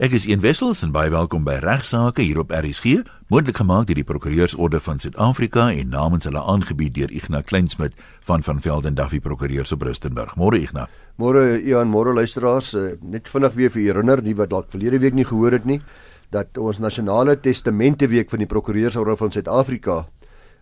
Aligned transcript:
Ek 0.00 0.14
is 0.16 0.24
Een 0.24 0.40
Wessels 0.40 0.78
en 0.80 0.94
baie 0.96 1.10
welkom 1.12 1.42
by 1.44 1.58
Regsake 1.60 2.24
hier 2.24 2.38
op 2.40 2.54
RSG, 2.56 3.02
moontlik 3.28 3.58
gemaak 3.60 3.84
deur 3.90 3.98
die 3.98 4.04
Prokureursorde 4.08 4.78
van 4.80 4.96
Suid-Afrika 4.96 5.66
en 5.76 5.90
namens 5.92 6.24
hulle 6.24 6.40
aangebied 6.40 6.94
deur 6.96 7.10
Ignas 7.12 7.44
Kleinsmid 7.50 7.98
van 8.24 8.40
van 8.46 8.62
Velden 8.64 8.94
Duffy 8.96 9.18
Prokureurs 9.20 9.74
op 9.76 9.82
Rustenburg. 9.84 10.38
Môre 10.40 10.56
Ignas. 10.56 10.88
Môre 11.20 11.58
Ian, 11.60 11.92
môre 11.92 12.14
luisteraars, 12.16 12.70
eh, 12.72 12.94
net 13.02 13.28
vinnig 13.28 13.52
weer 13.58 13.68
vir 13.74 13.82
herinner, 13.82 14.22
nie 14.22 14.32
wat 14.38 14.48
dalk 14.54 14.70
verlede 14.72 15.02
week 15.02 15.14
nie 15.14 15.26
gehoor 15.28 15.52
het 15.52 15.66
nie, 15.68 15.82
dat 16.30 16.56
ons 16.56 16.78
nasionale 16.78 17.36
testamente 17.36 18.08
week 18.08 18.30
van 18.30 18.38
die 18.38 18.48
Prokureursorde 18.48 19.16
van 19.16 19.30
Suid-Afrika 19.30 20.06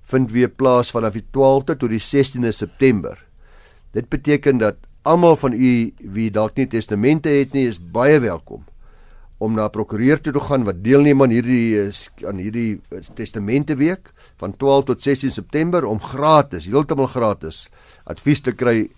vind 0.03 0.33
weer 0.33 0.49
plaas 0.49 0.91
vanaf 0.91 1.13
die 1.13 1.27
12de 1.31 1.77
tot 1.79 1.91
die 1.91 2.03
16de 2.03 2.51
September. 2.51 3.15
Dit 3.93 4.09
beteken 4.09 4.59
dat 4.59 4.75
almal 5.05 5.37
van 5.37 5.53
u 5.53 5.95
wie 6.01 6.31
dalk 6.31 6.57
nie 6.57 6.67
testamente 6.67 7.29
het 7.29 7.53
nie, 7.53 7.69
is 7.69 7.79
baie 7.79 8.19
welkom 8.19 8.67
om 9.39 9.55
na 9.55 9.65
'n 9.65 9.71
prokureur 9.71 10.21
toe 10.21 10.33
te 10.33 10.41
gaan 10.41 10.65
wat 10.65 10.83
deelneem 10.83 11.23
aan 11.23 11.31
hierdie 11.31 11.79
eh, 11.81 12.27
aan 12.27 12.39
hierdie 12.39 12.81
eh, 12.91 12.99
testamente 13.15 13.77
week 13.77 14.13
van 14.37 14.57
12 14.57 14.85
tot 14.85 15.03
16 15.03 15.31
September 15.31 15.85
om 15.85 16.01
gratis, 16.01 16.67
heeltemal 16.67 17.07
gratis 17.07 17.69
advies 18.05 18.41
te 18.41 18.53
kry 18.53 18.91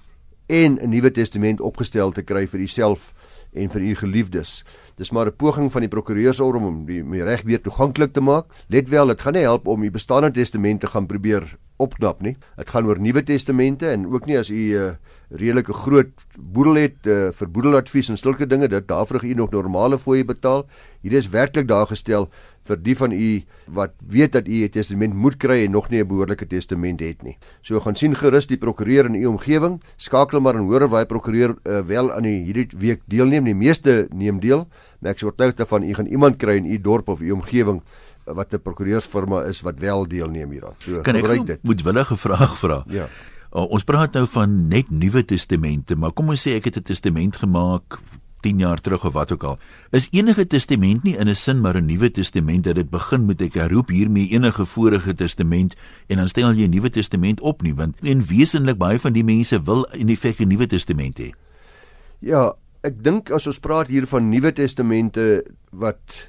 en 0.47 0.79
'n 0.81 0.89
nuwe 0.89 1.11
testament 1.11 1.61
opgestel 1.61 2.13
te 2.13 2.23
kry 2.23 2.47
vir 2.47 2.61
uself 2.61 3.13
en 3.53 3.71
vir 3.71 3.83
u 3.83 3.95
geliefdes. 3.95 4.65
Dis 4.97 5.11
maar 5.11 5.27
'n 5.27 5.37
poging 5.37 5.73
van 5.73 5.81
die 5.81 5.89
prokureursorde 5.89 6.59
om 6.59 6.87
die, 6.87 7.03
die 7.03 7.23
reg 7.23 7.43
weer 7.43 7.61
toeganklik 7.61 8.13
te 8.13 8.21
maak. 8.21 8.47
Let 8.69 8.89
wel, 8.89 9.07
dit 9.07 9.21
gaan 9.21 9.33
nie 9.33 9.43
help 9.43 9.67
om 9.67 9.83
u 9.83 9.91
bestaande 9.91 10.31
testamente 10.31 10.87
gaan 10.87 11.07
probeer 11.07 11.57
opknap 11.77 12.21
nie. 12.21 12.37
Dit 12.57 12.71
gaan 12.71 12.87
oor 12.87 13.01
nuwe 13.01 13.23
testamente 13.23 13.89
en 13.89 14.07
ook 14.07 14.27
nie 14.27 14.39
as 14.39 14.51
u 14.51 14.55
uh, 14.55 14.93
redelike 15.31 15.73
groot 15.73 16.25
boedel 16.39 16.75
het 16.75 17.07
uh, 17.07 17.31
vir 17.33 17.51
boedeladvies 17.51 18.11
en 18.11 18.19
sulke 18.19 18.47
dinge 18.47 18.69
dat 18.69 18.89
daarvoor 18.89 19.25
u 19.25 19.35
nog 19.35 19.51
normale 19.51 19.99
fooie 19.99 20.25
betaal. 20.25 20.67
Hier 21.01 21.13
is 21.13 21.29
werklik 21.31 21.69
daar 21.69 21.87
gestel 21.87 22.29
vir 22.69 22.81
die 22.83 22.97
van 22.97 23.13
u 23.13 23.29
wat 23.73 23.95
weet 24.07 24.33
dat 24.33 24.49
u 24.49 24.65
'n 24.65 24.69
testament 24.71 25.15
moet 25.15 25.37
kry 25.37 25.65
en 25.65 25.71
nog 25.71 25.91
nie 25.91 26.01
'n 26.03 26.09
behoorlike 26.09 26.47
testament 26.47 27.01
het 27.01 27.23
nie. 27.23 27.39
So 27.63 27.81
gaan 27.81 27.95
sien 27.95 28.15
gerus 28.15 28.47
die 28.47 28.59
prokureur 28.59 29.05
in 29.05 29.15
u 29.15 29.27
omgewing, 29.27 29.81
skakel 29.97 30.41
maar 30.41 30.55
en 30.55 30.67
hoor 30.67 30.83
of 30.83 30.91
hy 30.91 31.05
prokureur 31.05 31.57
uh, 31.65 31.81
wel 31.81 32.13
aan 32.13 32.23
die 32.23 32.43
hierdie 32.43 32.69
week 32.77 33.01
deelneem. 33.07 33.45
Die 33.45 33.55
meeste 33.55 34.09
neem 34.13 34.41
deel, 34.41 34.69
maar 34.99 35.11
ek 35.11 35.17
is 35.17 35.23
oortuig 35.23 35.55
daarvan 35.55 35.83
u 35.83 35.95
gaan 35.95 36.07
iemand 36.07 36.37
kry 36.37 36.57
in 36.57 36.67
u 36.67 36.81
dorp 36.81 37.09
of 37.09 37.21
u 37.21 37.31
omgewing 37.31 37.83
wat 38.25 38.53
'n 38.53 38.61
prokureursfirma 38.61 39.45
is 39.45 39.61
wat 39.61 39.79
wel 39.79 40.09
deelneem 40.09 40.51
hieraan. 40.51 40.75
So 40.79 41.01
kan 41.01 41.15
gebruik 41.15 41.47
dit. 41.47 41.63
Moet 41.63 41.83
willige 41.83 42.17
vraag 42.17 42.59
vra. 42.59 42.85
Ja. 42.89 43.09
Uh, 43.51 43.67
ons 43.67 43.85
praat 43.85 44.15
nou 44.15 44.27
van 44.31 44.69
net 44.69 44.91
Nuwe 44.91 45.25
Testamente, 45.27 45.97
maar 45.97 46.13
kom 46.13 46.29
ons 46.29 46.47
sê 46.47 46.55
ek 46.55 46.71
het 46.71 46.77
'n 46.79 46.83
testament 46.83 47.37
gemaak 47.37 47.99
10 48.41 48.59
jaar 48.59 48.81
terug 48.81 49.05
of 49.05 49.13
wat 49.13 49.33
ook 49.33 49.45
al. 49.45 49.59
Is 49.91 50.09
enige 50.13 50.47
testament 50.47 51.03
nie 51.03 51.17
in 51.17 51.29
'n 51.29 51.35
sin 51.35 51.61
maar 51.61 51.77
'n 51.77 51.87
Nuwe 51.87 52.11
Testament 52.11 52.65
dat 52.65 52.75
dit 52.75 52.91
begin 52.91 53.27
met 53.27 53.41
ek 53.41 53.55
roep 53.55 53.89
hiermee 53.89 54.29
enige 54.31 54.67
vorige 54.67 55.15
testament 55.15 55.77
en 56.07 56.17
dan 56.17 56.29
stel 56.29 56.53
jy 56.53 56.65
'n 56.65 56.71
Nuwe 56.71 56.91
Testament 56.91 57.41
op 57.41 57.63
nie 57.63 57.75
want 57.75 57.97
en 58.03 58.27
wesenlik 58.27 58.79
baie 58.79 58.99
van 58.99 59.13
die 59.13 59.25
mense 59.25 59.63
wil 59.63 59.85
in 59.85 60.09
effek 60.09 60.41
'n 60.41 60.49
Nuwe 60.49 60.67
Testament 60.67 61.19
hê. 61.19 61.33
Ja, 62.19 62.53
ek 62.83 63.03
dink 63.05 63.31
as 63.31 63.47
ons 63.47 63.59
praat 63.59 63.89
hier 63.89 64.07
van 64.07 64.29
Nuwe 64.29 64.53
Testamente 64.53 65.45
wat 65.71 66.29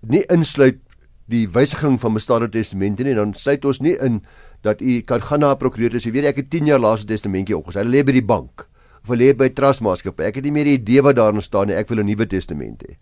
nie 0.00 0.24
insluit 0.28 0.78
die 1.26 1.46
wysiging 1.48 1.98
van 2.00 2.14
bestaande 2.14 2.48
testamente 2.52 3.04
nie, 3.04 3.14
dan 3.14 3.34
sluit 3.34 3.64
ons 3.64 3.80
nie 3.80 3.96
in 4.04 4.20
dat 4.64 4.80
u 4.80 5.00
kan 5.00 5.20
gaan 5.20 5.40
na 5.40 5.52
'n 5.52 5.58
prokureur 5.58 5.94
as 5.94 6.04
jy 6.04 6.12
weet 6.12 6.24
ek 6.24 6.36
het 6.36 6.50
10 6.50 6.66
jaar 6.66 6.80
laaste 6.80 7.06
testamentjie 7.06 7.56
opgestel. 7.56 7.84
Hy 7.84 7.90
lê 7.90 8.04
by 8.04 8.12
die 8.12 8.24
bank 8.24 8.68
of 9.02 9.08
hy 9.08 9.16
lê 9.16 9.36
by 9.36 9.48
trustmaatskappy. 9.48 10.22
Ek 10.22 10.34
het 10.34 10.44
nie 10.44 10.52
meer 10.52 10.66
'n 10.66 10.80
idee 10.80 11.02
wat 11.02 11.16
daarin 11.16 11.42
staan 11.42 11.66
nie. 11.66 11.76
Ek 11.76 11.88
wil 11.88 11.98
'n 11.98 12.06
nuwe 12.06 12.26
testament 12.26 12.82
hê. 12.82 12.96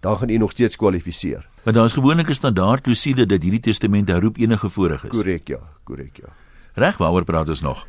Dan 0.00 0.16
gaan 0.16 0.30
u 0.30 0.36
nog 0.38 0.50
steeds 0.50 0.76
kwalifiseer. 0.76 1.48
Maar 1.64 1.74
daar 1.74 1.86
is 1.86 1.92
gewoonlik 1.92 2.28
'n 2.28 2.34
standaard 2.34 2.82
klousule 2.82 3.26
dat 3.26 3.42
hierdie 3.42 3.60
testament 3.60 4.08
herroep 4.08 4.36
enige 4.38 4.68
vorige 4.68 5.08
is. 5.08 5.12
Korrek 5.12 5.48
ja, 5.48 5.60
korrek 5.84 6.16
ja. 6.16 6.28
Reg, 6.74 6.96
waaroor 6.96 7.24
praat 7.24 7.48
ons 7.48 7.60
nog? 7.60 7.86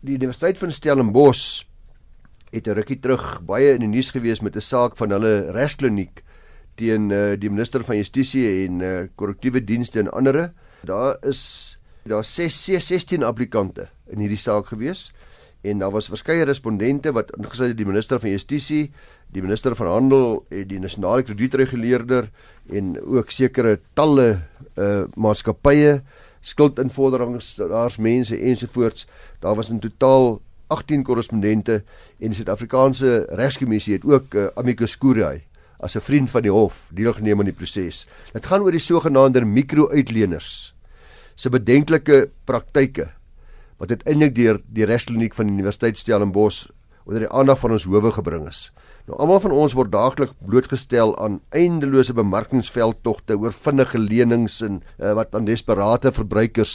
Die 0.00 0.14
Universiteit 0.14 0.58
van 0.58 0.72
Stellenbosch 0.72 1.64
het 2.50 2.66
'n 2.66 2.74
rukkie 2.74 3.00
terug 3.00 3.40
baie 3.42 3.74
in 3.74 3.80
die 3.80 3.88
nuus 3.88 4.10
gewees 4.10 4.40
met 4.40 4.56
'n 4.56 4.60
saak 4.60 4.96
van 4.96 5.10
hulle 5.10 5.50
regskliniek 5.50 6.22
teen 6.74 7.10
uh, 7.10 7.32
die 7.38 7.50
minister 7.50 7.84
van 7.84 7.98
Justisie 7.98 8.46
en 8.64 8.80
uh, 8.80 8.92
korrektiewe 9.14 9.64
dienste 9.64 10.00
en 10.00 10.10
ander. 10.10 10.52
Daar 10.86 11.16
is 11.28 11.42
daar 12.08 12.24
16 12.24 13.22
applikante 13.22 13.88
in 14.10 14.18
hierdie 14.18 14.40
saak 14.40 14.72
gewees 14.72 15.10
en 15.62 15.78
daar 15.78 15.92
was 15.94 16.08
verskeie 16.10 16.44
respondente 16.44 17.12
wat 17.14 17.30
ingesluit 17.38 17.70
het 17.70 17.78
die 17.78 17.86
minister 17.86 18.18
van 18.18 18.32
Justisie, 18.32 18.88
die 19.30 19.42
minister 19.42 19.76
van 19.78 19.86
Handel 19.86 20.40
en 20.50 20.64
die 20.68 20.80
nasionale 20.82 21.22
kredietreguleerder 21.22 22.30
en 22.74 22.96
ook 22.98 23.30
sekere 23.30 23.78
talle 23.94 24.42
uh 24.80 25.04
maatskappye, 25.14 26.00
skuldinvorderings, 26.40 27.54
daar's 27.60 27.98
mense 28.00 28.38
ensovoorts. 28.38 29.06
Daar 29.38 29.54
was 29.54 29.70
in 29.70 29.78
totaal 29.80 30.40
18 30.72 31.04
korrespondente 31.04 31.82
en 32.18 32.32
die 32.32 32.38
Suid-Afrikaanse 32.40 33.26
Regskommissie 33.30 33.98
het 33.98 34.06
ook 34.08 34.34
uh, 34.34 34.48
amicus 34.56 34.96
curiae 34.98 35.44
as 35.82 35.96
'n 35.96 36.00
vriend 36.00 36.30
van 36.30 36.42
die 36.42 36.52
hof 36.52 36.88
deelgeneem 36.94 37.38
aan 37.38 37.50
die 37.50 37.58
proses. 37.58 38.06
Dit 38.32 38.46
gaan 38.46 38.62
oor 38.62 38.70
die 38.72 38.80
sogenaamde 38.80 39.44
mikro-uitleners 39.44 40.74
se 41.34 41.50
bedenklike 41.50 42.30
praktyke 42.44 43.10
wat 43.78 43.90
uiteindelik 43.90 44.34
deur 44.34 44.60
die 44.70 44.84
regskliniek 44.84 45.34
van 45.34 45.46
die 45.46 45.54
Universiteit 45.54 45.98
Stellenbosch 45.98 46.70
onder 47.04 47.24
die 47.24 47.32
aandag 47.34 47.58
van 47.58 47.72
ons 47.74 47.84
howe 47.84 48.12
gebring 48.12 48.46
is. 48.46 48.70
Nou 49.10 49.18
almal 49.18 49.40
van 49.42 49.50
ons 49.50 49.74
word 49.74 49.90
daagliks 49.90 50.36
blootgestel 50.46 51.16
aan 51.18 51.40
eindelose 51.50 52.14
bemarkingsveldtogte 52.14 53.34
oor 53.34 53.52
vinnige 53.52 53.98
lenings 53.98 54.60
en 54.62 54.82
uh, 54.98 55.16
wat 55.18 55.34
aan 55.34 55.48
desperate 55.48 56.12
verbruikers 56.14 56.74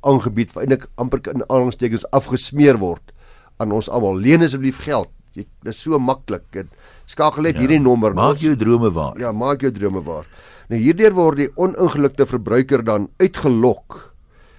aangebied 0.00 0.54
vir 0.54 0.64
eintlik 0.64 0.86
amper 0.96 1.20
in 1.34 1.44
aanhalingstekens 1.50 2.08
afgesmeer 2.16 2.80
word 2.80 3.12
aan 3.60 3.72
ons 3.76 3.90
almal. 3.92 4.16
Leen 4.16 4.44
asseblief 4.44 4.80
geld. 4.84 5.12
Dit 5.36 5.68
is 5.68 5.80
so 5.84 5.98
maklik. 6.00 6.64
Skakel 7.04 7.44
net 7.44 7.58
ja, 7.58 7.64
hierdie 7.66 7.80
nommer. 7.82 8.14
Maak 8.16 8.40
jou 8.40 8.54
drome 8.56 8.90
waar. 8.96 9.18
Ja, 9.20 9.32
maak 9.36 9.64
jou 9.64 9.72
drome 9.74 10.00
waar. 10.06 10.28
Nou 10.72 10.80
hierdeur 10.80 11.14
word 11.14 11.42
die 11.44 11.50
oningelikte 11.60 12.26
verbruiker 12.26 12.82
dan 12.84 13.10
uitgelok 13.20 14.00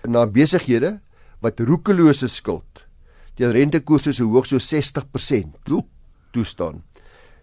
na 0.07 0.27
besighede 0.29 0.99
wat 1.43 1.59
roekelose 1.59 2.29
skuld 2.31 2.85
teen 3.37 3.53
rentekoerse 3.53 4.13
so 4.17 4.25
hoog 4.31 4.47
so 4.49 4.57
60% 4.57 5.57
toe 5.67 5.83
toestaan. 6.33 6.81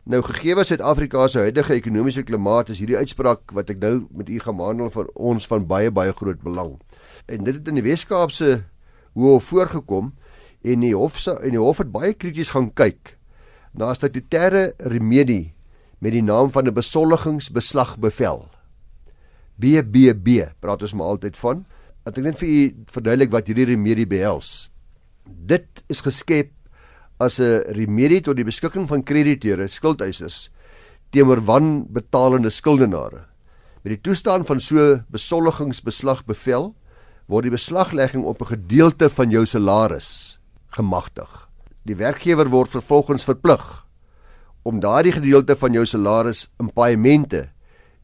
Nou 0.05 0.21
gegee 0.27 0.57
was 0.59 0.69
Suid-Afrika 0.69 1.29
se 1.31 1.45
huidige 1.47 1.77
ekonomiese 1.79 2.25
klimaat 2.27 2.73
is 2.75 2.81
hierdie 2.83 2.99
uitspraak 2.99 3.55
wat 3.57 3.71
ek 3.73 3.79
nou 3.81 3.95
met 4.13 4.29
u 4.29 4.41
gaan 4.43 4.59
behandel 4.59 4.91
vir 4.93 5.11
ons 5.15 5.47
van 5.49 5.67
baie 5.71 5.93
baie 5.95 6.13
groot 6.19 6.41
belang. 6.43 6.75
En 7.31 7.47
dit 7.47 7.55
het 7.57 7.71
in 7.71 7.79
die 7.79 7.87
Weskaapse 7.87 8.65
hof 9.15 9.51
voorgekom 9.53 10.11
en 10.65 10.85
die 10.85 10.95
hof 10.97 11.17
se 11.21 11.37
en 11.39 11.55
die 11.55 11.63
hof 11.63 11.81
het 11.81 11.93
baie 11.95 12.13
krities 12.13 12.53
gaan 12.57 12.73
kyk 12.75 13.15
na 13.75 13.91
'n 13.91 13.95
statutêre 13.95 14.75
remedie 14.79 15.55
met 15.99 16.13
die 16.13 16.23
naam 16.23 16.51
van 16.51 16.67
'n 16.67 16.75
besoldigingsbeslagbevel. 16.75 18.49
BBB 19.57 20.51
praat 20.61 20.83
ons 20.83 20.95
maar 20.95 21.07
altyd 21.07 21.37
van. 21.37 21.67
Ek 22.07 22.17
net 22.17 22.39
vir 22.39 22.49
u 22.49 22.75
verduidelik 22.87 23.31
wat 23.31 23.47
hierdie 23.47 23.71
remedie 23.73 24.07
behels. 24.07 24.71
Dit 25.25 25.83
is 25.89 26.01
geskep 26.01 26.51
as 27.19 27.41
'n 27.41 27.65
remedie 27.73 28.21
tot 28.21 28.37
die 28.37 28.45
beskikking 28.45 28.89
van 28.89 29.03
krediteure, 29.03 29.69
skuldeisers 29.69 30.51
teenoor 31.11 31.41
wanbetalende 31.41 32.51
skuldenare. 32.51 33.27
Met 33.83 33.91
die 33.95 34.01
toestaan 34.01 34.45
van 34.45 34.61
so 34.61 35.01
besoldigingsbeslagbevel 35.11 36.75
word 37.27 37.43
die 37.43 37.51
beslaglegging 37.51 38.25
op 38.25 38.41
'n 38.41 38.57
gedeelte 38.57 39.09
van 39.09 39.31
jou 39.31 39.47
salaris 39.47 40.39
gemagtig 40.69 41.44
die 41.85 41.97
werkgewer 41.97 42.49
word 42.53 42.73
vervolgens 42.73 43.25
verplig 43.25 43.65
om 44.65 44.81
daardie 44.81 45.13
gedeelte 45.13 45.57
van 45.61 45.77
jou 45.77 45.85
salaris 45.87 46.47
in 46.61 46.71
paemente 46.73 47.51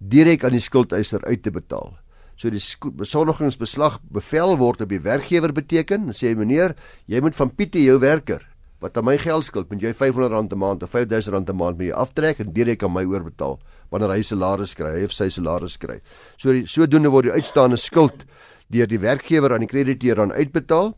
direk 0.01 0.45
aan 0.45 0.57
die 0.57 0.65
skuldeiser 0.65 1.25
uit 1.25 1.43
te 1.43 1.53
betaal. 1.53 1.95
So 2.37 2.53
die 2.53 2.61
besoldigingsbeslag 2.97 3.99
bevel 4.13 4.57
word 4.61 4.85
op 4.85 4.93
die 4.93 5.01
werkgewer 5.05 5.53
beteken, 5.53 6.09
sê 6.17 6.33
meneer, 6.37 6.75
jy 7.09 7.21
moet 7.21 7.37
van 7.37 7.53
Pietie 7.53 7.85
jou 7.85 7.99
werker 8.01 8.47
wat 8.81 8.97
aan 8.97 9.05
my 9.05 9.19
geld 9.21 9.45
skuld, 9.45 9.69
moet 9.69 9.83
jy 9.85 9.91
R500 9.93 10.55
'n 10.55 10.59
maand 10.59 10.83
of 10.83 10.95
R5000 10.95 11.51
'n 11.53 11.57
maand 11.57 11.77
mee 11.77 11.93
aftrek 11.93 12.41
en 12.41 12.53
direk 12.53 12.83
aan 12.83 12.93
my 12.93 13.05
oorbetaal 13.05 13.61
wanneer 13.91 14.11
hy 14.11 14.23
salaris 14.23 14.75
kry, 14.75 15.01
hy 15.01 15.05
of 15.05 15.13
sy 15.13 15.29
salaris 15.29 15.77
kry. 15.77 16.01
So 16.39 16.53
die, 16.53 16.67
sodoende 16.67 17.11
word 17.11 17.25
die 17.25 17.33
uitstaande 17.33 17.77
skuld 17.77 18.25
deur 18.71 18.87
die 18.87 18.99
werkgewer 18.99 19.53
aan 19.53 19.61
die 19.61 19.69
krediteur 19.69 20.21
aan 20.21 20.33
uitbetaal 20.33 20.97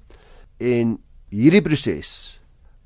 en 0.60 0.98
hierdie 1.30 1.62
proses 1.62 2.38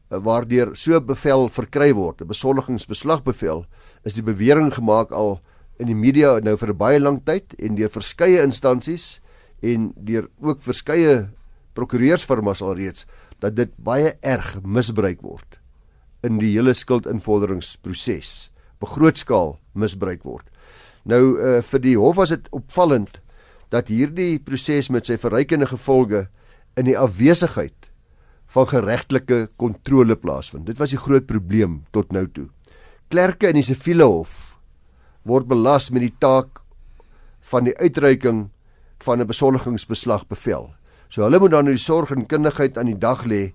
waardeur 0.08 0.74
so 0.76 1.00
bevel 1.00 1.48
verkry 1.48 1.92
word, 1.94 2.20
'n 2.20 2.26
besoldigingsbeslagbevel, 2.28 3.66
is 4.04 4.14
die 4.14 4.22
bewering 4.22 4.72
gemaak 4.74 5.12
al 5.12 5.40
in 5.78 5.86
die 5.86 5.94
media 5.94 6.38
nou 6.40 6.56
vir 6.56 6.70
'n 6.70 6.78
baie 6.78 7.00
lang 7.00 7.24
tyd 7.24 7.54
en 7.58 7.74
deur 7.74 7.88
verskeie 7.88 8.42
instansies 8.42 9.20
en 9.62 9.92
deur 9.96 10.28
ook 10.40 10.62
verskeie 10.62 11.28
prokureursfirmas 11.74 12.62
alreeds 12.62 13.06
dat 13.40 13.56
dit 13.56 13.70
baie 13.76 14.14
erg 14.22 14.62
misbruik 14.64 15.22
word 15.22 15.60
in 16.22 16.38
die 16.38 16.54
hele 16.54 16.74
skuldinvorderingsproses 16.74 18.50
op 18.80 18.88
'n 18.88 18.92
groot 18.92 19.16
skaal 19.16 19.58
misbruik 19.74 20.22
word. 20.24 20.46
Nou 21.04 21.38
uh, 21.38 21.62
vir 21.62 21.80
die 21.80 21.96
hof 21.96 22.16
was 22.16 22.28
dit 22.28 22.48
opvallend 22.50 23.20
dat 23.70 23.88
hierdie 23.88 24.38
proses 24.38 24.88
met 24.90 25.06
sy 25.06 25.16
verrykende 25.16 25.66
gevolge 25.66 26.28
in 26.76 26.84
die 26.84 26.98
afwesigheid 26.98 27.90
van 28.46 28.68
geregtelike 28.70 29.48
kontrole 29.56 30.16
plaasvind. 30.16 30.66
Dit 30.66 30.78
was 30.78 30.90
die 30.94 31.00
groot 31.00 31.26
probleem 31.26 31.84
tot 31.90 32.12
nou 32.12 32.26
toe. 32.30 32.46
Klerke 33.10 33.50
in 33.50 33.60
die 33.60 33.66
siviele 33.66 34.06
hof 34.06 34.56
word 35.26 35.48
belas 35.50 35.90
met 35.90 36.04
die 36.04 36.14
taak 36.22 36.62
van 37.50 37.66
die 37.66 37.76
uitreiking 37.78 38.48
van 39.02 39.20
'n 39.20 39.26
besoldigingsbeslag 39.26 40.26
bevel. 40.26 40.74
So 41.08 41.22
hulle 41.22 41.38
moet 41.38 41.50
dan 41.50 41.64
nou 41.64 41.74
die 41.74 41.82
sorg 41.82 42.10
en 42.10 42.26
kundigheid 42.26 42.78
aan 42.78 42.86
die 42.86 42.98
dag 42.98 43.24
lê 43.24 43.52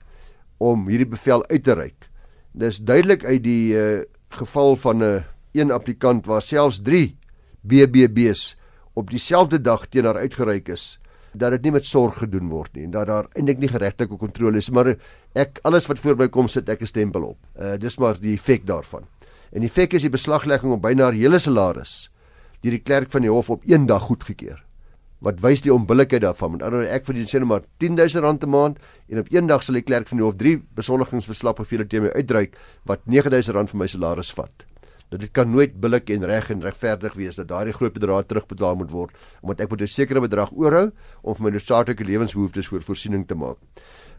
om 0.58 0.88
hierdie 0.88 1.10
bevel 1.10 1.46
uit 1.48 1.64
te 1.64 1.74
reik. 1.74 2.10
Dis 2.54 2.80
duidelik 2.80 3.26
uit 3.26 3.44
die 3.44 3.74
uh, 3.74 4.04
geval 4.30 4.76
van 4.76 4.98
'n 4.98 5.04
uh, 5.04 5.24
een 5.54 5.72
applikant 5.72 6.26
waar 6.26 6.42
selfs 6.42 6.82
3 6.82 7.18
BBB's 7.62 8.56
op 8.94 9.10
dieselfde 9.10 9.62
dag 9.62 9.86
teenoor 9.88 10.18
uitgereik 10.18 10.70
is 10.70 11.00
dat 11.34 11.52
dit 11.52 11.64
nie 11.64 11.72
met 11.72 11.86
sorg 11.86 12.18
gedoen 12.24 12.50
word 12.50 12.74
nie 12.76 12.84
en 12.84 12.92
dat 12.92 13.08
daar 13.08 13.28
eintlik 13.36 13.60
nie 13.60 13.72
geregtelike 13.72 14.18
kontrole 14.18 14.58
is 14.58 14.70
maar 14.70 14.96
ek 15.36 15.60
alles 15.64 15.88
wat 15.88 16.00
voor 16.00 16.18
my 16.20 16.28
kom 16.28 16.48
sit 16.48 16.70
ek 16.70 16.82
'n 16.82 16.88
stempel 16.88 17.24
op. 17.24 17.38
Uh 17.56 17.78
dis 17.78 17.98
maar 17.98 18.20
die 18.20 18.34
effek 18.34 18.66
daarvan. 18.66 19.08
En 19.52 19.62
die 19.62 19.70
effek 19.70 19.94
is 19.94 20.02
die 20.02 20.10
beslaglegging 20.10 20.74
op 20.74 20.82
byna 20.82 21.04
haar 21.04 21.14
hele 21.14 21.40
salaris 21.40 22.10
deur 22.62 22.72
die 22.72 22.84
klerk 22.84 23.12
van 23.12 23.22
die 23.22 23.32
hof 23.32 23.50
op 23.50 23.64
een 23.66 23.86
dag 23.86 24.02
goedgekeur 24.02 24.64
wat 25.22 25.42
wys 25.42 25.62
die 25.62 25.74
onbillikheid 25.74 26.22
daarvan. 26.22 26.52
Met 26.52 26.64
ander 26.66 26.88
ek 26.90 27.06
verdien 27.06 27.28
sê 27.30 27.40
net 27.40 27.48
maar 27.48 27.62
R10000 27.62 28.44
'n 28.44 28.50
maand 28.50 28.78
en 29.10 29.20
op 29.20 29.28
een 29.30 29.48
dag 29.48 29.64
sal 29.64 29.76
die 29.76 29.86
klerk 29.86 30.08
van 30.08 30.18
die 30.18 30.26
hof 30.26 30.36
3 30.36 30.62
besoldigingsbeslag 30.76 31.56
beveel 31.56 31.88
teen 31.88 32.04
my 32.04 32.10
uitdruk 32.10 32.58
wat 32.86 33.00
R9000 33.06 33.70
vir 33.70 33.78
my 33.78 33.88
salaris 33.88 34.34
vat. 34.34 34.66
Dat 35.12 35.20
dit 35.20 35.32
kan 35.36 35.50
nooit 35.52 35.74
billik 35.84 36.10
en 36.14 36.26
reg 36.26 36.50
en 36.54 36.62
regverdig 36.64 37.18
wees 37.20 37.36
dat 37.36 37.50
daardie 37.50 37.76
groot 37.76 37.94
bedrag 37.94 38.26
terugbetaal 38.26 38.78
moet 38.80 38.92
word 38.92 39.18
omdat 39.42 39.66
ek 39.66 39.70
moet 39.70 39.82
'n 39.82 39.88
sekere 39.88 40.22
bedrag 40.24 40.52
oorhou 40.56 40.92
om 41.22 41.36
vir 41.36 41.44
my 41.44 41.52
noodsaaklike 41.52 42.04
lewensbehoeftes 42.04 42.68
voor 42.68 42.82
voorsiening 42.82 43.28
te 43.28 43.36
maak. 43.36 43.58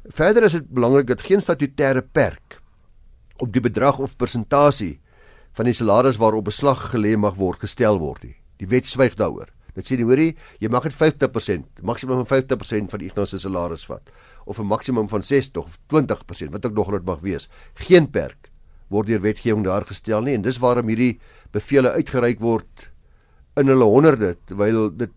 Verder 0.04 0.42
is 0.42 0.52
dit 0.52 0.68
belangrik 0.68 1.06
dat 1.06 1.22
geen 1.22 1.40
statutêre 1.40 2.02
perk 2.02 2.60
op 3.38 3.52
die 3.52 3.60
bedrag 3.60 3.98
of 3.98 4.16
persentasie 4.16 5.00
van 5.52 5.64
die 5.64 5.74
salaris 5.74 6.16
waarop 6.16 6.44
beslag 6.44 6.90
gelê 6.92 7.16
mag 7.16 7.36
word 7.36 7.60
gestel 7.60 7.98
word 7.98 8.24
nie. 8.24 8.36
Die 8.58 8.68
wet 8.68 8.86
swyg 8.86 9.14
daaroor. 9.14 9.48
Dit 9.72 9.88
sê 9.88 9.96
nie 9.96 10.04
hoorie, 10.04 10.34
jy 10.60 10.68
mag 10.68 10.84
net 10.84 10.94
50%, 10.96 11.80
maksimum 11.82 12.20
van 12.20 12.28
50% 12.28 12.92
van 12.92 13.00
iemand 13.00 13.30
se 13.30 13.38
salaris 13.40 13.86
vat 13.88 14.10
of 14.44 14.58
'n 14.58 14.66
maksimum 14.66 15.08
van 15.08 15.22
60 15.22 15.62
of 15.62 15.78
20% 15.88 16.52
wat 16.52 16.66
ook 16.66 16.74
nog 16.74 16.86
groot 16.86 17.04
mag 17.04 17.20
wees. 17.20 17.48
Geen 17.74 18.10
perk 18.10 18.41
word 18.92 19.08
deur 19.08 19.22
wetgewing 19.24 19.64
daar 19.64 19.86
gestel 19.88 20.22
nie 20.22 20.36
en 20.38 20.44
dis 20.44 20.60
waarom 20.62 20.88
hierdie 20.92 21.18
bevele 21.52 21.94
uitgereik 21.96 22.40
word 22.40 22.88
in 23.56 23.68
hulle 23.68 23.88
honderde 23.88 24.36
terwyl 24.46 24.88
dit 24.90 25.12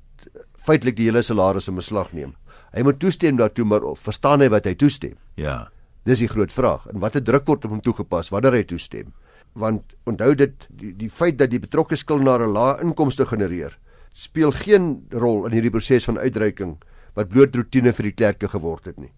feitelik 0.65 0.97
die 0.97 1.09
hele 1.09 1.21
salaris 1.23 1.69
in 1.69 1.77
beslag 1.77 2.11
neem. 2.13 2.33
Hy 2.75 2.83
moet 2.83 2.99
toestem 2.99 3.37
daartoe 3.39 3.65
maar 3.67 3.85
verstaan 3.99 4.43
hy 4.43 4.49
wat 4.51 4.65
hy 4.67 4.73
toestem? 4.79 5.15
Ja. 5.39 5.67
Dis 6.05 6.21
die 6.21 6.29
groot 6.29 6.53
vraag. 6.53 6.87
En 6.91 6.99
watter 7.03 7.23
druk 7.23 7.45
word 7.47 7.65
op 7.65 7.75
hom 7.75 7.83
toegepas 7.85 8.31
wanneer 8.33 8.59
hy 8.59 8.65
toestem? 8.67 9.13
Want 9.55 9.95
onthou 10.09 10.33
dit 10.35 10.67
die, 10.69 10.91
die 10.97 11.09
feit 11.09 11.37
dat 11.39 11.53
die 11.53 11.61
betrokke 11.63 11.95
skuldenaar 11.95 12.43
'n 12.43 12.53
lae 12.53 12.81
inkomste 12.83 13.25
genereer 13.25 13.77
speel 14.15 14.51
geen 14.51 15.07
rol 15.11 15.45
in 15.45 15.51
hierdie 15.51 15.71
proses 15.71 16.05
van 16.07 16.17
uitreiking 16.17 16.77
wat 17.15 17.29
bloot 17.29 17.55
rotine 17.55 17.91
vir 17.93 18.03
die 18.03 18.15
klerke 18.15 18.47
geword 18.47 18.85
het 18.85 18.97
nie. 18.99 19.11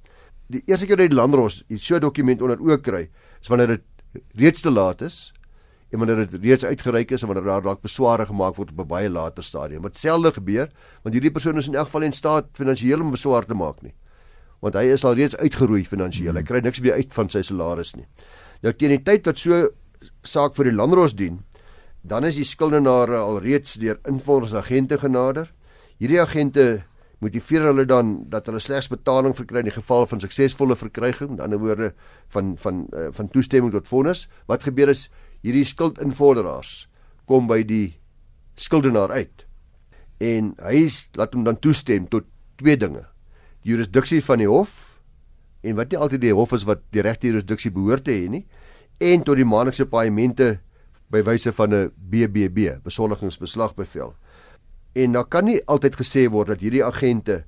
Die 0.49 0.63
eerste 0.65 0.87
keer 0.87 0.97
dat 0.97 1.09
die 1.11 1.17
landros 1.17 1.63
so 1.77 1.95
'n 1.95 2.01
dokument 2.01 2.41
onder 2.41 2.59
oog 2.59 2.81
kry, 2.81 3.09
is 3.41 3.47
wanneer 3.47 3.67
dit 3.67 3.83
reeds 4.35 4.61
te 4.61 4.71
laat 4.71 5.01
is 5.01 5.33
en 5.89 6.01
wanneer 6.01 6.27
dit 6.27 6.41
reeds 6.43 6.65
uitgereik 6.65 7.11
is 7.11 7.21
en 7.23 7.31
wanneer 7.31 7.47
daar 7.47 7.63
dalk 7.63 7.81
besware 7.81 8.25
gemaak 8.27 8.55
word 8.55 8.71
op 8.71 8.79
'n 8.79 8.87
baie 8.87 9.09
later 9.09 9.43
stadium. 9.43 9.81
Wat 9.81 9.97
selde 9.97 10.31
gebeur, 10.31 10.69
want 11.03 11.15
hierdie 11.15 11.31
persoon 11.31 11.57
is 11.57 11.67
in 11.67 11.75
elk 11.75 11.85
geval 11.85 12.01
in 12.01 12.11
staat 12.11 12.45
finansiëel 12.53 13.01
om 13.01 13.11
beswaar 13.11 13.45
te 13.45 13.53
maak 13.53 13.81
nie. 13.81 13.93
Want 14.59 14.73
hy 14.73 14.83
is 14.83 15.05
al 15.05 15.13
reeds 15.13 15.35
uitgeroei 15.35 15.85
finansiëel. 15.85 16.35
Hy 16.35 16.43
kry 16.43 16.59
niks 16.59 16.79
meer 16.79 16.93
uit 16.93 17.13
van 17.13 17.29
sy 17.29 17.41
salaris 17.41 17.95
nie. 17.95 18.07
Nou 18.61 18.73
teen 18.73 18.89
die 18.89 19.03
tyd 19.03 19.25
wat 19.25 19.37
so 19.37 19.69
saak 20.23 20.55
vir 20.55 20.65
die 20.65 20.73
landros 20.73 21.15
dien, 21.15 21.39
dan 22.01 22.23
is 22.23 22.35
die 22.35 22.43
skuldenaar 22.43 23.13
al 23.15 23.39
reeds 23.39 23.73
deur 23.73 23.99
invordersagente 24.07 24.97
genader. 24.97 25.53
Hierdie 25.99 26.21
agente 26.21 26.83
motiveer 27.19 27.65
hulle 27.69 27.85
dan 27.89 28.13
dat 28.29 28.45
hulle 28.45 28.59
slegs 28.61 28.89
betaling 28.91 29.33
verkry 29.35 29.63
in 29.63 29.69
die 29.69 29.75
geval 29.75 30.05
van 30.09 30.21
suksesvolle 30.21 30.75
verkryging, 30.77 31.33
met 31.33 31.41
ander 31.45 31.59
woorde 31.61 31.93
van 32.33 32.55
van 32.61 32.85
uh, 32.93 33.07
van 33.11 33.29
toestemming 33.33 33.73
tot 33.73 33.87
vonnis. 33.87 34.27
Wat 34.45 34.63
gebeur 34.63 34.93
is 34.93 35.07
hierdie 35.41 35.65
skuldinvorderaars 35.65 36.87
kom 37.27 37.47
by 37.49 37.63
die 37.67 37.97
skuldenaar 38.55 39.11
uit. 39.11 39.45
En 40.23 40.53
hy 40.65 40.85
laat 41.17 41.33
hom 41.33 41.43
dan 41.45 41.59
toestem 41.61 42.07
tot 42.09 42.25
twee 42.57 42.77
dinge. 42.77 43.03
Die 43.63 43.73
jurisdiksie 43.73 44.23
van 44.25 44.41
die 44.41 44.49
hof 44.49 45.01
en 45.65 45.75
wat 45.77 45.91
nie 45.91 45.99
altyd 45.99 46.23
die 46.23 46.33
hof 46.37 46.53
is 46.55 46.65
wat 46.69 46.85
die 46.95 47.03
regte 47.05 47.29
jurisdiksie 47.29 47.73
behoort 47.73 48.05
te 48.07 48.13
hê 48.15 48.29
nie 48.31 48.45
en 49.03 49.25
tot 49.25 49.37
die 49.37 49.45
maandelikse 49.45 49.85
paemente 49.89 50.57
by 51.13 51.21
wyse 51.23 51.51
van 51.53 51.73
'n 51.73 51.91
BBB, 51.95 52.81
besoldigingsbeslagbevel. 52.83 54.15
En 54.97 55.13
daar 55.13 55.27
kan 55.29 55.45
nie 55.45 55.59
altyd 55.69 55.97
gesê 55.99 56.25
word 56.33 56.49
dat 56.53 56.63
hierdie 56.65 56.83
agente 56.85 57.43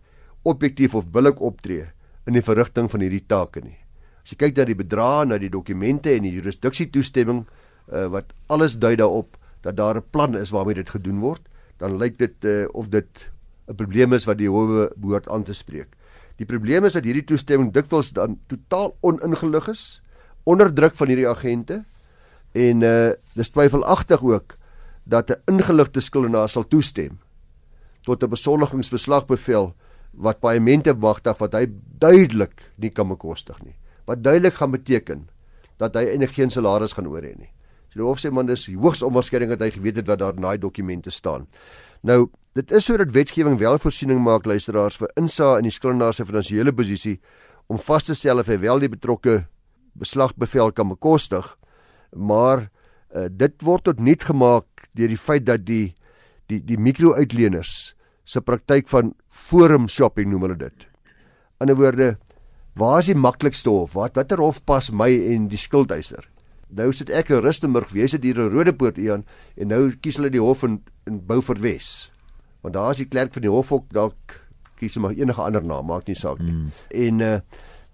objektief 0.48 0.96
of 0.96 1.10
billik 1.10 1.42
optree 1.42 1.88
in 2.30 2.38
die 2.38 2.46
verrigting 2.46 2.90
van 2.92 3.02
hierdie 3.02 3.26
take 3.26 3.64
nie. 3.64 3.78
As 4.24 4.34
jy 4.34 4.38
kyk 4.44 4.58
na 4.60 4.68
die 4.70 4.78
bedrae, 4.78 5.26
na 5.26 5.40
die 5.42 5.50
dokumente 5.50 6.14
en 6.14 6.28
die 6.28 6.36
jurisdiksie 6.36 6.90
toestemming 6.94 7.46
uh, 7.46 8.06
wat 8.14 8.34
alles 8.54 8.78
dui 8.78 8.96
daarop 9.00 9.38
dat 9.66 9.76
daar 9.76 9.98
'n 9.98 10.06
plan 10.12 10.38
is 10.38 10.54
waarmee 10.54 10.76
dit 10.76 10.90
gedoen 10.90 11.20
word, 11.20 11.42
dan 11.80 11.98
lyk 11.98 12.18
dit 12.18 12.46
uh, 12.46 12.68
of 12.74 12.90
dit 12.90 13.32
'n 13.68 13.76
probleem 13.76 14.14
is 14.14 14.26
wat 14.26 14.38
die 14.38 14.50
howe 14.50 14.92
behoort 14.96 15.28
aan 15.28 15.44
te 15.44 15.54
spreek. 15.54 15.90
Die 16.38 16.46
probleem 16.46 16.86
is 16.86 16.94
dat 16.94 17.04
hierdie 17.04 17.26
toestemming 17.26 17.74
dikwels 17.74 18.14
dan 18.14 18.40
totaal 18.48 18.96
oningelig 19.02 19.68
is 19.68 20.02
onder 20.44 20.74
druk 20.74 20.96
van 20.96 21.08
hierdie 21.08 21.28
agente 21.28 21.84
En 22.52 22.82
uh 22.82 23.12
dis 23.34 23.50
twyfelagtig 23.50 24.24
ook 24.24 24.58
dat 25.04 25.30
'n 25.30 25.42
ingeligte 25.46 26.00
skuldenaar 26.00 26.50
sal 26.50 26.68
toestem 26.68 27.20
tot 28.10 28.24
'n 28.24 28.30
besoldigingsbeslagbevel 28.30 29.74
wat 30.14 30.40
paemente 30.40 30.94
magtig 30.94 31.38
wat 31.38 31.54
hy 31.54 31.68
duidelik 32.00 32.72
nie 32.78 32.90
kan 32.90 33.08
bekostig 33.08 33.62
nie. 33.64 33.76
Wat 34.06 34.24
duidelik 34.24 34.54
gaan 34.54 34.72
beteken 34.72 35.30
dat 35.78 35.96
hy 35.96 36.10
eintlik 36.10 36.34
geen 36.34 36.50
salaris 36.50 36.94
gaan 36.94 37.08
oor 37.08 37.22
hê 37.22 37.38
nie. 37.38 37.52
So 37.90 38.00
die 38.00 38.08
hof 38.08 38.20
sê 38.20 38.32
man 38.32 38.46
dis 38.46 38.68
hoogs 38.68 39.02
onwaarskynlik 39.02 39.50
dat 39.50 39.62
hy 39.62 39.72
geweet 39.72 39.96
het 39.96 40.08
wat 40.08 40.20
daar 40.20 40.36
in 40.36 40.42
daai 40.42 40.58
dokumente 40.58 41.12
staan. 41.12 41.48
Nou, 42.02 42.30
dit 42.54 42.72
is 42.72 42.86
sodat 42.86 43.12
wetgewing 43.12 43.58
wel 43.60 43.78
voorsiening 43.78 44.20
maak 44.24 44.46
luisteraars 44.46 44.98
vir 44.98 45.12
insa 45.20 45.58
in 45.58 45.68
die 45.68 45.74
skuldenaar 45.74 46.14
se 46.14 46.26
finansiële 46.26 46.74
posisie 46.74 47.20
om 47.70 47.78
vas 47.78 48.04
te 48.04 48.16
stel 48.18 48.42
of 48.42 48.50
hy 48.50 48.58
wel 48.60 48.80
die 48.80 48.90
betrokke 48.90 49.44
beslagbevel 50.00 50.74
kan 50.74 50.90
bekostig 50.90 51.56
maar 52.16 52.70
uh, 53.14 53.28
dit 53.30 53.54
word 53.66 53.86
tot 53.86 54.00
niet 54.00 54.26
gemaak 54.26 54.90
deur 54.98 55.14
die 55.14 55.22
feit 55.22 55.46
dat 55.46 55.66
die 55.68 55.94
die 56.50 56.60
die 56.66 56.80
mikro-uitleners 56.82 57.94
se 58.30 58.42
praktyk 58.46 58.90
van 58.92 59.14
forum 59.30 59.88
shopping 59.90 60.30
noem 60.30 60.46
hulle 60.46 60.58
dit. 60.60 60.86
In 61.62 61.70
'n 61.70 61.76
woorde, 61.76 62.18
waar 62.76 63.00
is 63.00 63.08
die 63.10 63.16
maklikste 63.16 63.70
hof? 63.70 63.94
Wat 63.94 64.16
watter 64.16 64.38
hof 64.38 64.64
pas 64.66 64.92
my 64.92 65.10
en 65.10 65.48
die 65.48 65.58
skuldeiser? 65.58 66.30
Nou 66.70 66.92
sit 66.94 67.10
ek 67.10 67.30
in 67.30 67.42
Rustenburg, 67.42 67.90
wie 67.94 68.08
sit 68.08 68.24
hier 68.24 68.38
in 68.38 68.52
Rodepoort 68.54 68.98
Ian 68.98 69.26
en 69.58 69.68
nou 69.68 69.90
kies 70.02 70.18
hulle 70.18 70.30
die 70.30 70.42
hof 70.42 70.64
in 70.64 70.82
in 71.08 71.26
Beaufort 71.26 71.62
Wes. 71.62 72.12
Want 72.62 72.76
daar 72.76 72.92
is 72.92 73.02
die 73.02 73.10
klerk 73.10 73.34
van 73.34 73.42
die 73.42 73.50
hof 73.50 73.72
ook 73.72 73.90
dalk 73.90 74.38
kies 74.78 74.94
hulle 74.94 75.08
maar 75.08 75.18
enige 75.18 75.42
ander 75.42 75.66
naam, 75.66 75.86
maak 75.86 76.08
nie 76.08 76.16
saak 76.16 76.40
nie. 76.40 76.54
Mm. 76.54 76.72
En 76.90 77.20
uh 77.22 77.40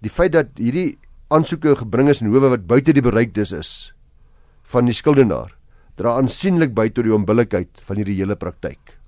die 0.04 0.12
feit 0.12 0.34
dat 0.34 0.48
hierdie 0.60 0.98
aansoeke 1.34 1.75
gebring 1.75 2.10
is 2.10 2.22
in 2.22 2.27
howe 2.30 2.50
wat 2.50 2.68
buite 2.68 2.94
die 2.94 3.01
bereik 3.01 3.34
dis 3.34 3.51
is 3.51 3.96
van 4.70 4.86
die 4.86 4.94
skuldenaar 4.94 5.56
dra 5.96 6.18
aansienlik 6.20 6.75
by 6.75 6.89
tot 6.89 7.08
die 7.08 7.15
onbillikheid 7.15 7.82
van 7.88 7.98
hierdie 7.98 8.20
hele 8.20 8.36
praktyk. 8.36 9.00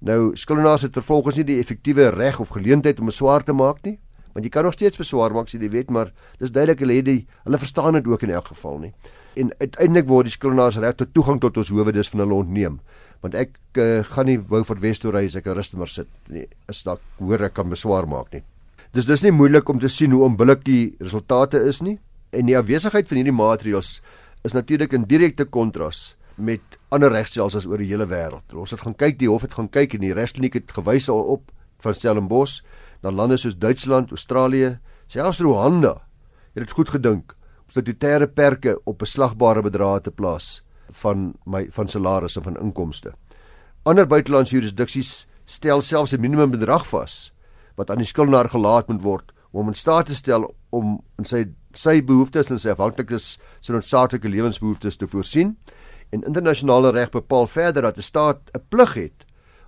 Nou 0.00 0.36
skuldenaars 0.36 0.86
het 0.88 0.96
vervolgens 0.96 1.36
nie 1.36 1.44
die 1.44 1.58
effektiewe 1.60 2.08
reg 2.14 2.40
of 2.40 2.52
geleentheid 2.54 3.00
om 3.00 3.10
beswaar 3.10 3.44
te 3.44 3.52
maak 3.52 3.82
nie, 3.84 3.98
want 4.32 4.46
jy 4.46 4.52
kan 4.54 4.64
nog 4.64 4.76
steeds 4.76 4.96
beswaar 4.96 5.34
maak 5.34 5.50
sê 5.50 5.58
die 5.60 5.70
wet, 5.72 5.90
maar 5.90 6.12
dis 6.40 6.52
duidelik 6.54 6.80
hulle 6.80 6.96
het 7.00 7.08
die 7.08 7.26
hulle 7.44 7.60
verstaan 7.60 7.98
dit 7.98 8.08
ook 8.08 8.24
in 8.24 8.32
elk 8.32 8.52
geval 8.54 8.78
nie. 8.86 8.92
En 9.36 9.52
uiteindelik 9.60 10.08
word 10.08 10.30
die 10.30 10.34
skuldenaars 10.34 10.80
reg 10.80 10.96
tot 10.96 11.12
toegang 11.14 11.40
tot 11.42 11.60
ons 11.60 11.72
howe 11.74 11.92
dis 11.92 12.08
van 12.14 12.24
hulle 12.24 12.38
ontneem. 12.40 12.80
Want 13.20 13.36
ek 13.36 13.58
uh, 13.76 14.00
gaan 14.08 14.26
nie 14.30 14.38
wou 14.40 14.62
vir 14.64 14.80
Westory 14.80 15.26
as 15.26 15.36
ek 15.36 15.46
'n 15.46 15.58
rustemer 15.58 15.88
sit 15.88 16.08
nie. 16.28 16.46
Is 16.68 16.82
dalk 16.82 17.00
hoor 17.18 17.44
ek 17.44 17.54
kan 17.54 17.68
beswaar 17.68 18.08
maak 18.08 18.32
nie. 18.32 18.42
Dis 18.92 19.06
dis 19.06 19.22
nie 19.22 19.30
moeilik 19.30 19.68
om 19.68 19.78
te 19.78 19.88
sien 19.88 20.10
hoe 20.10 20.24
onbillik 20.24 20.64
die 20.64 20.96
resultate 20.98 21.60
is 21.68 21.82
nie 21.82 21.98
en 22.30 22.46
die 22.46 22.56
afwesigheid 22.58 23.08
van 23.08 23.16
hierdie 23.20 23.36
maatreëls 23.36 24.00
is 24.42 24.54
natuurlik 24.54 24.92
in 24.92 25.04
direkte 25.04 25.44
kontras 25.44 26.16
met 26.36 26.79
ander 26.90 27.12
regstelsels 27.12 27.66
oor 27.66 27.78
die 27.78 27.88
hele 27.90 28.06
wêreld. 28.10 28.46
Ons 28.54 28.74
het 28.74 28.82
gaan 28.82 28.96
kyk, 28.98 29.18
die 29.18 29.28
hof 29.30 29.42
het 29.46 29.54
gaan 29.54 29.70
kyk 29.70 29.94
en 29.94 30.04
die 30.04 30.14
regskliniek 30.14 30.58
het 30.58 30.72
gewys 30.74 31.08
op 31.08 31.50
van 31.80 31.94
Stellenbosch 31.94 32.60
na 33.02 33.10
lande 33.10 33.38
soos 33.40 33.56
Duitsland, 33.56 34.10
Australië, 34.10 34.78
selfs 35.08 35.40
Rwanda. 35.40 36.00
Het 36.54 36.66
dit 36.66 36.74
goed 36.76 36.90
gedink 36.90 37.36
om 37.64 37.72
statutêre 37.72 38.26
perke 38.26 38.76
op 38.84 38.98
beslagbare 38.98 39.62
bedrae 39.62 40.00
te 40.00 40.10
plaas 40.10 40.60
van 41.02 41.32
my 41.46 41.68
van 41.70 41.88
salarisse 41.88 42.42
van 42.42 42.58
inkomste. 42.58 43.14
Ander 43.86 44.06
buitelandse 44.06 44.56
jurisdiksies 44.56 45.26
stel 45.46 45.82
selfs 45.82 46.12
'n 46.12 46.20
minimum 46.20 46.50
bedrag 46.50 46.86
vas 46.86 47.32
wat 47.76 47.90
aan 47.90 47.98
die 47.98 48.06
skuldenaar 48.06 48.48
gelaat 48.48 48.88
moet 48.88 49.02
word 49.02 49.32
om 49.52 49.68
in 49.68 49.74
staat 49.74 50.06
te 50.06 50.14
stel 50.14 50.54
om 50.70 51.00
in 51.18 51.24
sy 51.24 51.44
sy 51.72 52.00
behoeftes 52.02 52.50
en 52.50 52.58
sy 52.58 52.68
afhanklikes 52.70 53.38
sy 53.60 53.72
noodsaaklike 53.72 54.28
lewensbehoeftes 54.28 54.96
te 54.96 55.06
voorsien. 55.06 55.56
En 56.10 56.24
internasionale 56.26 56.90
reg 56.90 57.10
bepaal 57.10 57.46
verder 57.46 57.82
dat 57.82 57.96
'n 57.96 58.02
staat 58.02 58.40
'n 58.54 58.62
plig 58.68 58.94
het 58.94 59.26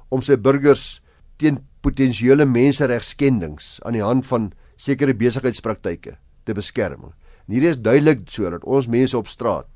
om 0.08 0.22
sy 0.22 0.36
burgers 0.36 1.02
teen 1.36 1.66
potensiële 1.80 2.44
menseregskendings 2.44 3.80
aan 3.82 3.92
die 3.92 4.02
hand 4.02 4.26
van 4.26 4.52
sekere 4.76 5.14
besigheidspraktyke 5.14 6.16
te 6.44 6.54
beskerm. 6.54 7.02
En 7.46 7.54
hierdie 7.54 7.70
is 7.70 7.78
duidelik 7.78 8.20
sodat 8.30 8.64
ons 8.64 8.86
mense 8.86 9.18
op 9.18 9.26
straat, 9.26 9.68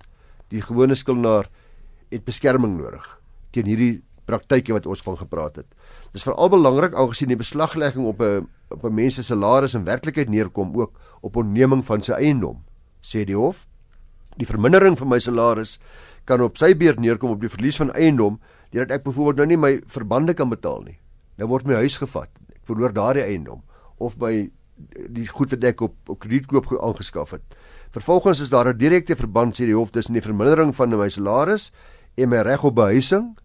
die 0.49 0.63
gewone 0.63 0.95
skuldenaar, 0.95 1.51
het 2.11 2.25
beskerming 2.25 2.77
nodig 2.79 3.21
teen 3.57 3.67
hierdie 3.71 4.03
praktyke 4.27 4.75
wat 4.75 4.87
ons 4.91 5.03
van 5.07 5.17
gepraat 5.17 5.57
het. 5.57 5.69
Dis 6.13 6.27
veral 6.27 6.51
belangrik 6.53 6.95
aangesien 6.95 7.31
die 7.31 7.41
beslaglegging 7.41 8.07
op 8.07 8.21
'n 8.21 8.49
op 8.71 8.85
'n 8.85 8.95
mens 8.95 9.15
se 9.15 9.23
salaris 9.23 9.75
in 9.75 9.85
werklikheid 9.85 10.29
neerkom 10.29 10.77
ook 10.77 10.93
op 11.21 11.37
onneming 11.37 11.85
van 11.85 12.03
sy 12.03 12.13
eiendom, 12.13 12.65
sê 13.01 13.25
die 13.25 13.37
hof. 13.37 13.67
Die 14.37 14.47
vermindering 14.47 14.99
van 14.99 15.09
my 15.09 15.19
salaris 15.19 15.79
kan 16.27 16.43
op 16.45 16.59
sy 16.59 16.75
beurt 16.75 17.01
neerkom 17.01 17.31
op 17.31 17.41
die 17.41 17.51
verlies 17.53 17.79
van 17.81 17.93
eiendom 17.95 18.41
deurdat 18.75 18.99
ek 18.99 19.07
byvoorbeeld 19.07 19.37
nou 19.43 19.47
nie 19.47 19.61
my 19.63 19.73
verbande 19.87 20.35
kan 20.35 20.51
betaal 20.51 20.83
nie. 20.83 20.99
Nou 21.39 21.49
word 21.49 21.67
my 21.67 21.79
huis 21.85 21.97
gevat. 22.01 22.31
Ek 22.53 22.67
verloor 22.67 22.93
daardie 22.93 23.25
eiendom 23.25 23.63
of 24.03 24.19
by 24.21 24.51
die 25.09 25.27
goed 25.31 25.55
wat 25.55 25.65
ek 25.65 25.81
op 25.87 26.11
op 26.13 26.19
kredietkoop 26.21 26.69
aangeskaf 26.77 27.33
het. 27.37 27.57
Vervolgens 27.95 28.41
is 28.41 28.51
daar 28.53 28.69
'n 28.69 28.77
direkte 28.77 29.17
verband 29.17 29.57
sê 29.57 29.65
die 29.65 29.77
hof 29.77 29.91
tussen 29.91 30.13
die 30.13 30.23
vermindering 30.23 30.75
van 30.75 30.91
my 30.91 31.09
salaris 31.09 31.73
en 32.17 32.29
my 32.29 32.43
reg 32.43 32.65
op 32.65 32.75
behuising, 32.75 33.39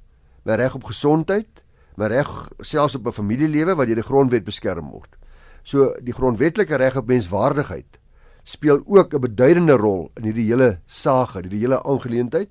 my 0.43 0.55
reg 0.55 0.75
op 0.75 0.83
gesondheid, 0.83 1.63
my 1.95 2.07
reg 2.07 2.50
selfs 2.59 2.95
op 2.95 3.07
'n 3.07 3.11
familielewe 3.11 3.75
wat 3.75 3.88
deur 3.88 3.95
die 3.95 4.03
grondwet 4.03 4.43
beskerm 4.43 4.89
word. 4.89 5.15
So 5.63 5.93
die 6.01 6.13
grondwetlike 6.13 6.75
reg 6.75 6.97
op 6.97 7.07
menswaardigheid 7.07 8.00
speel 8.43 8.81
ook 8.85 9.13
'n 9.13 9.19
beduidende 9.19 9.73
rol 9.73 10.11
in 10.17 10.23
hierdie 10.23 10.47
hele 10.47 10.79
saak, 10.85 11.33
hierdie 11.33 11.59
hele 11.59 11.83
aangeleentheid 11.83 12.50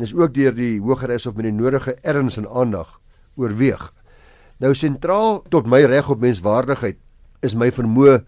en 0.00 0.06
is 0.06 0.14
ook 0.16 0.32
deur 0.34 0.54
die 0.56 0.80
Hooggeregshof 0.80 1.34
met 1.36 1.44
die 1.44 1.52
nodige 1.52 1.92
erns 2.08 2.38
en 2.40 2.46
aandag 2.48 2.94
oorweeg. 3.36 3.82
Nou 4.60 4.72
sentraal 4.74 5.42
tot 5.52 5.66
my 5.68 5.82
reg 5.84 6.08
op 6.08 6.22
menswaardigheid 6.24 6.96
is 7.44 7.54
my 7.54 7.68
vermoë 7.68 8.22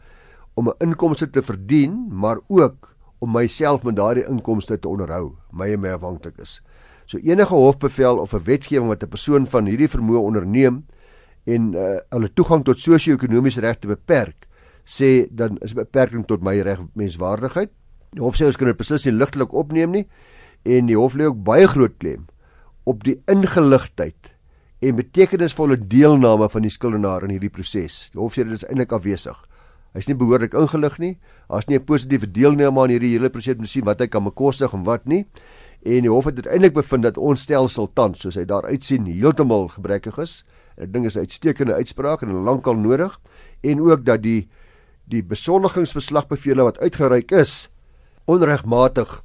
om 0.55 0.69
'n 0.69 0.85
inkomste 0.85 1.31
te 1.31 1.43
verdien, 1.43 2.09
maar 2.11 2.39
ook 2.49 2.95
om 3.19 3.33
myself 3.33 3.83
met 3.83 3.97
daardie 3.97 4.29
inkomste 4.29 4.79
te 4.79 4.89
onderhou, 4.89 5.33
my 5.51 5.73
en 5.73 5.81
my 5.81 5.89
afhanklikes. 5.89 6.61
So 7.07 7.19
enige 7.19 7.55
hofbevel 7.55 8.19
of 8.19 8.35
'n 8.35 8.45
wetgewing 8.45 8.89
wat 8.89 9.03
'n 9.03 9.09
persoon 9.09 9.47
van 9.47 9.67
hierdie 9.67 9.89
vermoë 9.89 10.19
onderneem 10.19 10.85
en 11.45 11.75
uh, 11.75 11.97
hulle 12.09 12.33
toegang 12.33 12.65
tot 12.65 12.79
sosio-ekonomiese 12.79 13.61
regte 13.61 13.87
beperk, 13.87 14.47
sê 14.85 15.27
dan 15.31 15.59
is 15.61 15.73
'n 15.73 15.77
beperking 15.77 16.27
tot 16.27 16.43
my 16.43 16.61
reg 16.61 16.81
menswaardigheid. 16.93 17.71
Die 18.11 18.21
hof 18.21 18.37
sê 18.37 18.45
ons 18.45 18.57
kan 18.57 18.67
dit 18.67 18.77
beslis 18.77 19.05
nie 19.05 19.15
ligtelik 19.15 19.53
opneem 19.53 19.91
nie 19.91 20.09
en 20.65 20.87
die 20.87 20.99
hof 20.99 21.15
lê 21.15 21.27
ook 21.27 21.43
baie 21.45 21.67
groot 21.69 21.95
klem 21.99 22.27
op 22.85 23.05
die 23.05 23.19
ingeligtheid 23.31 24.33
en 24.83 24.99
betekenisvolle 24.99 25.79
deelname 25.79 26.49
van 26.51 26.65
die 26.67 26.73
skuldenaar 26.73 27.23
in 27.27 27.37
hierdie 27.37 27.53
proses. 27.53 28.09
Die 28.11 28.21
hof 28.21 28.35
sê 28.35 28.47
dit 28.47 28.57
is 28.57 28.67
eintlik 28.67 28.93
afwesig. 28.93 29.39
Hy's 29.93 30.09
nie 30.09 30.17
behoorlik 30.19 30.55
ingelig 30.57 30.99
nie. 30.99 31.19
Daar's 31.49 31.69
nie 31.69 31.79
'n 31.79 31.85
positiewe 31.85 32.27
deelname 32.27 32.81
aan 32.81 32.91
hierdie 32.91 33.13
hele 33.13 33.31
proses 33.31 33.57
om 33.57 33.65
te 33.65 33.71
sien 33.71 33.85
wat 33.85 34.01
hy 34.01 34.07
kan 34.07 34.25
bekostig 34.25 34.73
en 34.73 34.85
wat 34.85 35.07
nie. 35.07 35.27
En 35.85 36.03
die 36.03 36.11
hof 36.11 36.25
het 36.25 36.35
uiteindelik 36.35 36.75
bevind 36.75 37.03
dat 37.03 37.19
ons 37.19 37.41
stelsel 37.41 37.91
tans, 37.95 38.21
soos 38.21 38.35
hy 38.35 38.45
daar 38.45 38.65
uitsien, 38.65 39.07
heeltemal 39.07 39.69
gebrekkig 39.69 40.19
is. 40.19 40.45
Ek 40.77 40.93
dink 40.93 41.07
is 41.07 41.17
'n 41.17 41.21
uitstekende 41.21 41.75
uitspraak 41.75 42.23
en 42.23 42.33
lankal 42.33 42.77
nodig 42.77 43.21
en 43.63 43.81
ook 43.81 44.05
dat 44.05 44.23
die 44.23 44.49
die 45.05 45.23
besoldigingsbeslagbevele 45.23 46.63
wat 46.63 46.79
uitgereik 46.79 47.33
is 47.33 47.69
onregmatig 48.25 49.23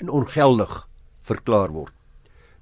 en 0.00 0.08
ongeldig 0.08 0.88
verklaar 1.26 1.72
word. 1.72 1.94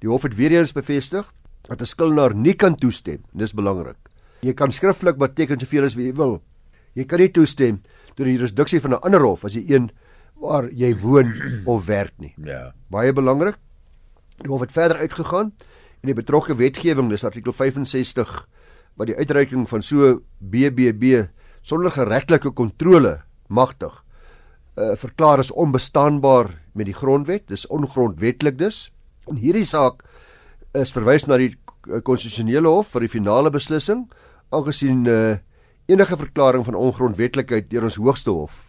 Die 0.02 0.10
hof 0.10 0.26
het 0.26 0.36
weer 0.38 0.58
eens 0.58 0.74
bevestig 0.74 1.32
dat 1.68 1.80
'n 1.80 1.86
skuldenaar 1.86 2.34
nie 2.34 2.54
kan 2.54 2.76
toestem. 2.76 3.22
Dis 3.32 3.54
belangrik. 3.54 3.96
Jy 4.40 4.54
kan 4.54 4.72
skriftelik 4.72 5.16
beteken 5.16 5.60
soveel 5.60 5.84
as 5.84 5.94
jy 5.94 6.12
wil. 6.14 6.42
Jy 6.94 7.04
kan 7.04 7.18
nie 7.18 7.30
toestem 7.30 7.82
tot 8.14 8.26
die 8.26 8.36
jurisdiksie 8.36 8.80
van 8.80 8.90
'n 8.90 9.02
ander 9.02 9.20
hof 9.20 9.44
as 9.44 9.54
jy 9.54 9.64
een 9.68 9.90
waar 10.34 10.70
jy 10.70 10.94
woon 10.94 11.34
of 11.72 11.86
werk 11.86 12.12
nie. 12.18 12.34
Ja. 12.36 12.72
Baie 12.90 13.12
belangrik. 13.12 13.56
Die 14.42 14.50
hof 14.50 14.60
het 14.60 14.72
verder 14.72 14.96
uitgegaan 14.96 15.52
en 16.00 16.06
die 16.06 16.14
betrokke 16.14 16.54
wetgewing, 16.54 17.10
dis 17.10 17.24
artikel 17.24 17.52
65 17.52 18.48
wat 18.96 19.06
die 19.06 19.16
uitreiking 19.16 19.68
van 19.68 19.82
so 19.82 20.22
BBB 20.38 21.28
sonder 21.62 21.90
geregtelike 21.90 22.50
kontrole 22.50 23.22
magtig 23.48 24.04
uh, 24.78 24.94
verklaar 24.96 25.38
is 25.38 25.50
onbestaanbaar 25.50 26.50
met 26.78 26.88
die 26.88 26.96
grondwet. 26.96 27.48
Dis 27.50 27.66
ongrondwetlik 27.66 28.58
dus. 28.58 28.88
En 29.28 29.36
hierdie 29.36 29.66
saak 29.66 30.04
is 30.78 30.94
verwys 30.94 31.26
na 31.26 31.38
die 31.40 31.52
konstitusionele 32.04 32.70
hof 32.70 32.94
vir 32.94 33.06
die 33.06 33.12
finale 33.12 33.50
beslissing 33.50 34.06
aangesien 34.54 35.04
uh, 35.08 35.36
enige 35.88 36.16
verklaring 36.20 36.64
van 36.66 36.76
ongrondwetlikheid 36.76 37.70
deur 37.72 37.88
ons 37.88 37.98
hoogste 38.00 38.32
hof 38.32 38.64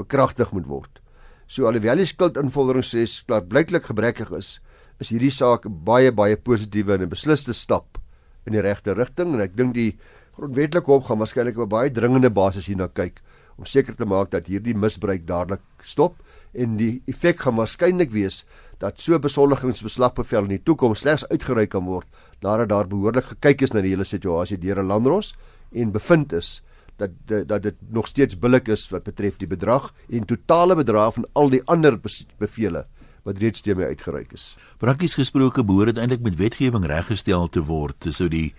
bekragtig 0.00 0.52
moet 0.52 0.66
word. 0.68 1.00
So 1.46 1.68
alhoewel 1.68 2.00
die 2.00 2.08
skuldinvordering 2.08 2.86
sê 2.86 3.04
dat 3.28 3.48
blyklik 3.50 3.90
gebrekkig 3.90 4.32
is, 4.36 4.58
is 5.02 5.12
hierdie 5.12 5.32
saak 5.34 5.68
baie 5.68 6.12
baie 6.12 6.36
positiewe 6.36 6.94
en 6.96 7.02
'n 7.04 7.12
besliste 7.12 7.52
stap 7.52 7.98
in 8.46 8.52
die 8.52 8.62
regte 8.62 8.94
rigting 8.94 9.34
en 9.34 9.40
ek 9.40 9.56
dink 9.56 9.74
die 9.74 9.98
grondwetlike 10.36 10.90
hof 10.90 11.06
gaan 11.06 11.18
waarskynlik 11.18 11.58
op 11.58 11.70
baie 11.70 11.90
dringende 11.90 12.30
basis 12.30 12.66
hierna 12.66 12.88
kyk 12.88 13.20
om 13.56 13.66
seker 13.66 13.96
te 13.96 14.04
maak 14.08 14.30
dat 14.30 14.46
hierdie 14.50 14.74
misbruik 14.74 15.26
dadelik 15.26 15.62
stop 15.82 16.16
en 16.52 16.76
die 16.76 17.02
effek 17.10 17.40
gaan 17.44 17.58
waarskynlik 17.58 18.12
wees 18.14 18.42
dat 18.82 19.00
so 19.00 19.18
besoldigingsbeslagbevel 19.18 20.48
in 20.48 20.56
die 20.56 20.64
toekoms 20.66 21.04
slegs 21.04 21.26
uitgeruik 21.30 21.70
kan 21.74 21.86
word 21.86 22.06
nadat 22.42 22.68
daar 22.68 22.90
behoorlik 22.90 23.32
gekyk 23.34 23.62
is 23.62 23.74
na 23.74 23.82
die 23.84 23.94
hele 23.94 24.04
situasie 24.04 24.58
deur 24.58 24.82
'n 24.82 24.86
landros 24.86 25.34
en 25.72 25.92
bevind 25.92 26.32
is 26.32 26.62
dat 26.96 27.10
dat 27.26 27.62
dit 27.62 27.74
nog 27.90 28.06
steeds 28.06 28.38
billik 28.38 28.68
is 28.68 28.88
wat 28.90 29.02
betref 29.04 29.36
die 29.36 29.48
bedrag 29.50 29.92
en 30.10 30.26
totale 30.26 30.74
bedrag 30.74 31.14
van 31.14 31.26
al 31.32 31.50
die 31.50 31.62
ander 31.66 31.98
bevele 32.38 32.84
wat 33.24 33.40
reeds 33.40 33.64
teen 33.64 33.76
my 33.76 33.88
uitgeruik 33.88 34.32
is. 34.36 34.54
Prakties 34.78 35.16
gesproke 35.16 35.64
behoort 35.64 35.94
dit 35.94 35.98
eintlik 36.02 36.22
met 36.26 36.36
wetgewing 36.36 36.84
reggestel 36.86 37.48
te 37.48 37.64
word, 37.64 38.12
sou 38.12 38.28
die 38.28 38.52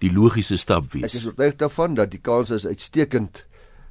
die 0.00 0.12
logiese 0.12 0.56
stap 0.56 0.94
wees. 0.94 1.12
Ek 1.12 1.18
is 1.18 1.26
oortuig 1.28 1.56
daarvan 1.60 1.96
dat 1.98 2.12
die 2.14 2.20
kans 2.24 2.50
is 2.56 2.64
uitstekend 2.64 3.42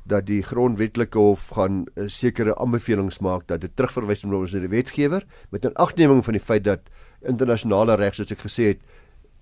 dat 0.10 0.28
die 0.28 0.42
grondwetlike 0.44 1.18
hof 1.18 1.50
gaan 1.56 1.84
uh, 1.96 2.08
sekere 2.08 2.56
aanbevelings 2.58 3.20
maak 3.26 3.48
dat 3.48 3.62
dit 3.62 3.76
terugverwys 3.76 4.26
moet 4.26 4.54
na 4.54 4.60
die 4.66 4.72
wetgewer 4.76 5.26
met 5.50 5.66
'n 5.66 5.76
agneming 5.76 6.24
van 6.26 6.34
die 6.34 6.44
feit 6.44 6.64
dat 6.64 6.90
internasionale 7.22 7.96
reg 7.96 8.16
soos 8.16 8.32
ek 8.32 8.46
gesê 8.46 8.64
het 8.74 8.82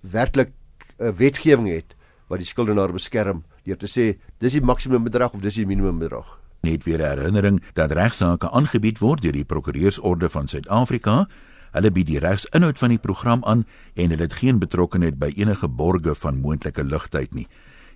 werklik 0.00 0.52
'n 0.98 1.04
uh, 1.04 1.12
wetgewing 1.12 1.68
het 1.68 1.94
wat 2.28 2.38
die 2.38 2.46
skuldenaar 2.46 2.92
beskerm 2.92 3.44
deur 3.64 3.76
te 3.76 3.88
sê 3.88 4.18
dis 4.38 4.52
die 4.52 4.64
maksimum 4.64 5.04
bedrag 5.04 5.34
of 5.34 5.40
dis 5.40 5.54
die 5.54 5.66
minimum 5.66 5.98
bedrag. 5.98 6.38
Net 6.62 6.84
weer 6.84 7.00
herinnering 7.00 7.62
dat 7.74 7.92
regsaake 7.92 8.50
aangebied 8.50 8.98
word 8.98 9.22
deur 9.22 9.32
die 9.32 9.44
Prokureursorde 9.44 10.28
van 10.28 10.48
Suid-Afrika. 10.48 11.28
Hulle 11.72 11.90
bied 11.92 12.08
die 12.08 12.18
regsinhoud 12.18 12.78
van 12.78 12.88
die 12.94 12.98
program 12.98 13.44
aan 13.44 13.64
en 13.94 14.10
hulle 14.10 14.26
het 14.26 14.38
geen 14.40 14.58
betrokkeheid 14.58 15.18
by 15.20 15.32
enige 15.36 15.68
borge 15.68 16.14
van 16.14 16.40
moontlike 16.40 16.84
ligtheid 16.84 17.34
nie. 17.34 17.46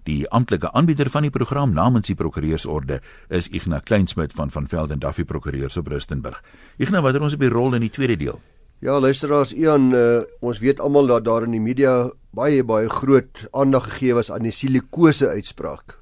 Die 0.02 0.24
amptelike 0.34 0.72
aanbieder 0.74 1.06
van 1.14 1.22
die 1.22 1.30
program 1.30 1.70
namens 1.76 2.08
die 2.10 2.16
prokureursorde 2.18 2.96
is 3.30 3.46
Ignas 3.54 3.84
Kleinsmid 3.86 4.32
van 4.34 4.50
van 4.50 4.64
Velden 4.66 4.98
Duffy 4.98 5.22
Prokureurs 5.22 5.76
op 5.78 5.86
Rustenburg. 5.92 6.40
Ignas, 6.76 7.04
wat 7.04 7.14
het 7.14 7.22
ons 7.22 7.36
op 7.36 7.44
die 7.44 7.50
rol 7.52 7.76
in 7.78 7.84
die 7.86 7.90
tweede 7.94 8.16
deel? 8.18 8.40
Ja, 8.82 8.96
luisteraars, 8.98 9.52
Ian, 9.54 9.92
uh, 9.94 10.24
ons 10.42 10.58
weet 10.58 10.80
almal 10.82 11.06
dat 11.06 11.22
daar 11.28 11.46
in 11.46 11.54
die 11.54 11.62
media 11.62 12.10
baie 12.34 12.64
baie 12.66 12.88
groot 12.90 13.44
aandag 13.54 13.92
gegee 13.92 14.16
was 14.18 14.32
aan 14.34 14.42
die 14.42 14.50
silikose 14.50 15.28
uitspraak. 15.30 16.00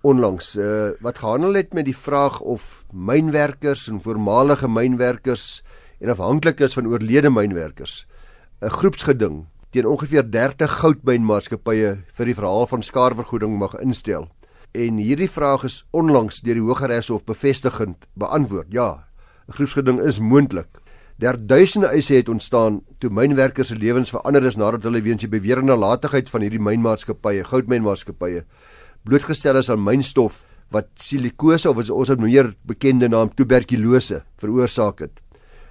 Onlangs 0.00 0.54
uh, 0.56 0.94
wat 1.04 1.20
gehandel 1.20 1.60
het 1.60 1.76
met 1.76 1.84
die 1.90 1.96
vraag 1.96 2.40
of 2.40 2.86
mynwerkers 2.92 3.84
en 3.92 4.00
voormalige 4.00 4.68
mynwerkers 4.68 5.60
en 6.00 6.14
afhanklikes 6.14 6.78
van 6.78 6.88
oorlede 6.88 7.28
mynwerkers 7.28 8.06
'n 8.64 8.72
groepsgeding 8.72 9.44
teen 9.70 9.86
ongeveer 9.86 10.24
30 10.30 10.78
goudmynmaatskappye 10.80 11.92
vir 12.18 12.30
die 12.30 12.34
verhaal 12.34 12.66
van 12.70 12.82
skaarvergoeding 12.82 13.58
mag 13.58 13.74
instel. 13.82 14.28
En 14.76 14.98
hierdie 15.00 15.30
vraag 15.30 15.64
is 15.64 15.84
onlangs 15.90 16.42
deur 16.44 16.58
die 16.58 16.64
Hooggeregshof 16.64 17.24
bevestigend 17.24 18.06
beantwoord. 18.14 18.68
Ja, 18.70 19.06
'n 19.48 19.52
groepsgeding 19.52 20.00
is 20.00 20.18
moontlik. 20.18 20.68
Daar 21.18 21.36
duisende 21.46 21.86
eise 21.86 22.14
het 22.14 22.28
ontstaan 22.28 22.82
toe 22.98 23.10
mynwerkers 23.10 23.68
se 23.68 23.76
lewens 23.76 24.10
verander 24.10 24.44
is 24.44 24.56
nadat 24.56 24.82
hulle 24.82 25.00
weens 25.00 25.20
die 25.24 25.28
beweerde 25.28 25.62
nalatigheid 25.62 26.28
van 26.30 26.40
hierdie 26.40 26.60
mynmaatskappye, 26.60 27.44
goudmynmaatskappye, 27.44 28.44
blootgestel 29.02 29.56
is 29.56 29.70
aan 29.70 29.82
mynstof 29.82 30.44
wat 30.74 30.88
silikose 31.00 31.70
of 31.70 31.90
ons 31.90 32.08
het 32.08 32.20
meer 32.20 32.54
bekende 32.66 33.08
naam 33.08 33.30
tuberkulose 33.34 34.24
veroorsaak 34.36 35.00
het. 35.00 35.22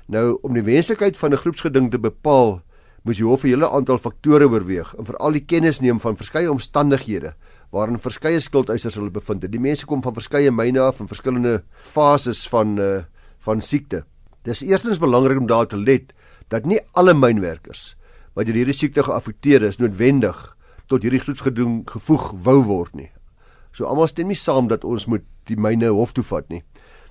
Nou 0.08 0.40
om 0.42 0.54
die 0.54 0.66
wenslikheid 0.66 1.18
van 1.18 1.34
'n 1.34 1.38
groepsgeding 1.38 1.92
te 1.92 2.00
bepaal, 2.00 2.62
moes 3.06 3.20
die 3.22 3.26
hof 3.26 3.44
'n 3.44 3.54
hele 3.54 3.70
aantal 3.70 3.98
faktore 3.98 4.48
oorweeg 4.50 4.96
en 4.98 5.06
veral 5.06 5.32
die 5.32 5.46
kennis 5.46 5.80
neem 5.80 6.00
van 6.00 6.18
verskeie 6.18 6.52
omstandighede 6.52 7.36
waarin 7.72 8.00
verskeie 8.00 8.40
skuldeisers 8.40 8.96
hulle 8.96 9.12
bevind 9.12 9.44
het. 9.44 9.52
Die 9.52 9.60
mense 9.60 9.86
kom 9.86 10.02
van 10.02 10.14
verskeie 10.14 10.52
myne 10.52 10.82
af 10.82 11.00
en 11.00 11.08
verskillende 11.08 11.64
fases 11.82 12.48
van 12.50 12.80
uh, 12.80 13.04
van 13.40 13.62
siekte. 13.62 14.06
Dis 14.44 14.62
eerstens 14.62 15.00
belangrik 15.00 15.40
om 15.40 15.48
daar 15.48 15.68
te 15.68 15.78
let 15.78 16.14
dat 16.50 16.66
nie 16.66 16.80
alle 16.94 17.14
mynwerkers 17.14 17.96
wat 18.34 18.46
deur 18.46 18.56
hierdie 18.56 18.74
siekte 18.74 19.04
geaffekteer 19.04 19.64
is 19.64 19.78
noodwendig 19.78 20.58
tot 20.88 21.04
hierdie 21.04 21.22
groepsgeding 21.22 21.84
gevoeg 21.90 22.32
wou 22.44 22.64
word 22.64 22.96
nie. 22.96 23.12
So 23.72 23.86
almal 23.86 24.08
stem 24.08 24.28
nie 24.28 24.40
saam 24.40 24.68
dat 24.68 24.84
ons 24.84 25.06
moet 25.06 25.24
die 25.46 25.58
myne 25.58 25.92
hof 25.94 26.14
toe 26.14 26.24
vat 26.24 26.50
nie. 26.50 26.64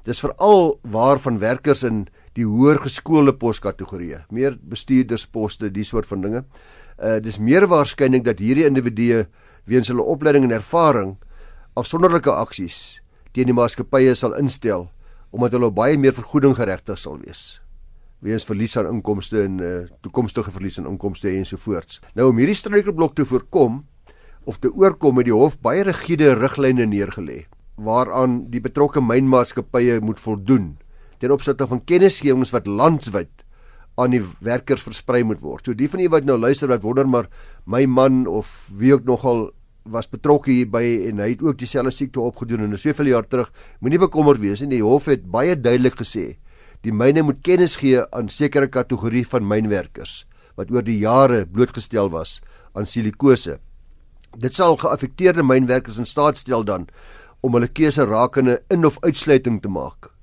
Dis 0.05 0.21
veral 0.21 0.79
waar 0.83 1.19
van 1.19 1.39
werkers 1.39 1.83
in 1.83 2.07
die 2.35 2.47
hoër 2.47 2.81
geskoolde 2.83 3.35
poskategorieë, 3.39 4.25
meer 4.35 4.59
bestuurdersposte, 4.59 5.71
die 5.71 5.85
soort 5.87 6.09
van 6.11 6.25
dinge. 6.25 6.45
Uh 6.99 7.19
dis 7.23 7.39
meer 7.39 7.67
waarskynlik 7.71 8.25
dat 8.27 8.43
hierdie 8.43 8.67
individue 8.67 9.25
weens 9.65 9.89
hulle 9.89 10.03
opleiding 10.03 10.45
en 10.45 10.55
ervaring 10.55 11.17
afsonderlike 11.75 12.31
aksies 12.31 13.01
teen 13.35 13.51
die 13.51 13.57
maatskappye 13.57 14.15
sal 14.15 14.37
instel 14.39 14.89
omdat 15.35 15.57
hulle 15.57 15.73
baie 15.75 15.99
meer 15.99 16.15
vergoeding 16.15 16.55
geregtig 16.55 17.01
sal 17.01 17.19
wees 17.25 17.59
weens 18.25 18.47
verlies 18.49 18.77
aan 18.81 18.89
inkomste 18.89 19.43
en 19.45 19.59
uh, 19.61 19.73
toekomstige 20.01 20.53
verlies 20.55 20.79
aan 20.81 20.87
inkomste 20.89 21.29
ensovoorts. 21.29 22.01
Nou 22.17 22.31
om 22.31 22.39
hierdie 22.41 22.57
struikelblok 22.57 23.19
te 23.19 23.27
voorkom 23.29 23.83
of 24.49 24.61
te 24.63 24.71
oorkom 24.73 25.21
het 25.21 25.29
die 25.29 25.37
hof 25.37 25.59
baie 25.65 25.85
rigiede 25.85 26.33
riglyne 26.39 26.87
neergelê 26.89 27.45
waaraan 27.75 28.45
die 28.53 28.63
betrokke 28.63 29.03
mynmaatskappye 29.03 29.99
moet 30.01 30.23
voldoen 30.23 30.77
ten 31.25 31.33
opsigte 31.33 31.65
van 31.71 31.81
kennisgewings 31.89 32.53
wat 32.53 32.69
landwyd 32.69 33.45
aan 34.01 34.13
die 34.13 34.23
werkers 34.45 34.83
versprei 34.85 35.23
moet 35.25 35.41
word. 35.41 35.65
So 35.65 35.77
die 35.77 35.89
van 35.89 36.03
u 36.05 36.09
wat 36.13 36.27
nou 36.29 36.37
luister 36.37 36.69
wat 36.69 36.85
wonder 36.85 37.09
maar 37.09 37.31
my 37.65 37.85
man 37.89 38.27
of 38.29 38.69
wie 38.77 38.93
ook 38.93 39.07
nogal 39.09 39.47
was 39.89 40.09
betrokke 40.11 40.51
hierby 40.53 41.09
en 41.09 41.21
hy 41.23 41.31
het 41.35 41.45
ook 41.45 41.59
dieselfde 41.61 41.93
siekte 41.95 42.21
opgedoen 42.21 42.67
en 42.67 42.77
soveel 42.81 43.13
jaar 43.13 43.29
terug, 43.29 43.51
moenie 43.81 44.01
bekommerd 44.01 44.41
wees 44.43 44.65
nie. 44.65 44.77
Die 44.77 44.85
hof 44.85 45.09
het 45.13 45.25
baie 45.31 45.57
duidelik 45.57 46.01
gesê 46.01 46.35
die 46.85 46.93
myne 46.93 47.23
moet 47.25 47.41
kennis 47.41 47.79
gee 47.81 48.03
aan 48.13 48.29
sekere 48.29 48.69
kategorie 48.69 49.25
van 49.25 49.47
mynwerkers 49.49 50.27
wat 50.59 50.69
oor 50.75 50.85
die 50.85 50.99
jare 51.01 51.47
blootgestel 51.49 52.11
was 52.13 52.43
aan 52.77 52.85
silikose. 52.85 53.57
Dit 54.37 54.53
sal 54.53 54.77
geaffekteerde 54.77 55.43
mynwerkers 55.47 55.97
in 55.97 56.09
staat 56.09 56.37
stel 56.43 56.67
dan 56.69 56.91
om 57.41 57.57
hulle 57.57 57.71
keuse 57.73 58.05
rakende 58.05 58.61
in 58.69 58.85
of 58.85 59.01
uitsluiting 59.01 59.63
te 59.65 59.73
maak 59.73 60.14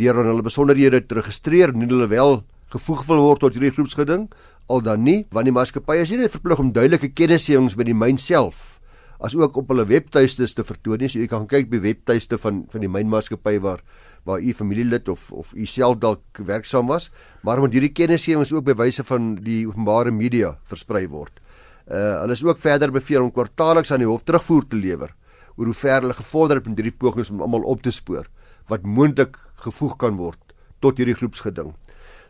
deur 0.00 0.18
aan 0.18 0.30
hulle 0.32 0.46
besonderhede 0.46 1.00
te 1.06 1.18
registreer 1.20 1.74
en 1.74 1.86
hulle 1.86 2.08
wel 2.10 2.42
gevoeg 2.74 3.04
wil 3.08 3.22
word 3.28 3.44
tot 3.44 3.56
hierdie 3.56 3.74
groepsgeding 3.74 4.28
al 4.68 4.80
dan 4.82 5.04
nie 5.04 5.24
want 5.30 5.46
die 5.46 5.54
maatskappy 5.54 6.00
is 6.02 6.10
nie 6.10 6.30
verplig 6.30 6.62
om 6.62 6.72
duidelike 6.72 7.12
kennisgewings 7.14 7.76
by 7.78 7.86
die 7.86 7.96
myn 7.96 8.18
self 8.18 8.80
as 9.24 9.36
ook 9.38 9.56
op 9.56 9.70
hulle 9.72 9.86
webtuistes 9.88 10.56
te 10.56 10.64
vertoon 10.66 11.00
nie 11.00 11.08
so 11.08 11.20
jy 11.20 11.28
kan 11.30 11.46
kyk 11.48 11.70
by 11.70 11.80
webtuiste 11.84 12.38
van 12.40 12.64
van 12.72 12.84
die 12.84 12.90
mynmaatskappy 12.90 13.56
waar 13.62 13.80
waar 14.24 14.40
u 14.40 14.52
familielid 14.56 15.08
of 15.08 15.30
of 15.32 15.52
u 15.54 15.66
self 15.66 15.98
dalk 16.02 16.42
werksaam 16.48 16.90
was 16.90 17.10
maar 17.42 17.60
moet 17.62 17.76
hierdie 17.76 17.92
kennisgewings 17.92 18.52
ook 18.52 18.66
by 18.68 18.76
wyse 18.82 19.04
van 19.04 19.34
die 19.44 19.64
openbare 19.68 20.10
media 20.10 20.54
versprei 20.64 21.06
word. 21.08 21.40
Uh 21.86 22.22
hulle 22.22 22.32
is 22.32 22.44
ook 22.44 22.58
verder 22.58 22.92
beveel 22.92 23.22
om 23.22 23.32
kwartaalliks 23.32 23.92
aan 23.92 24.00
die 24.04 24.08
hof 24.08 24.24
terugvoer 24.24 24.64
te 24.68 24.76
lewer 24.76 25.14
oor 25.56 25.70
hoe 25.70 25.76
ver 25.76 26.00
hulle 26.00 26.16
gevorder 26.16 26.60
het 26.60 26.68
met 26.68 26.80
hierdie 26.80 26.98
pogings 26.98 27.30
om 27.30 27.42
almal 27.44 27.68
op 27.68 27.82
te 27.82 27.92
spoor 27.92 28.26
wat 28.70 28.86
moontlik 28.86 29.36
gevoeg 29.64 29.96
kan 30.00 30.16
word 30.18 30.40
tot 30.84 31.00
hierdie 31.00 31.16
groepsgeding. 31.16 31.72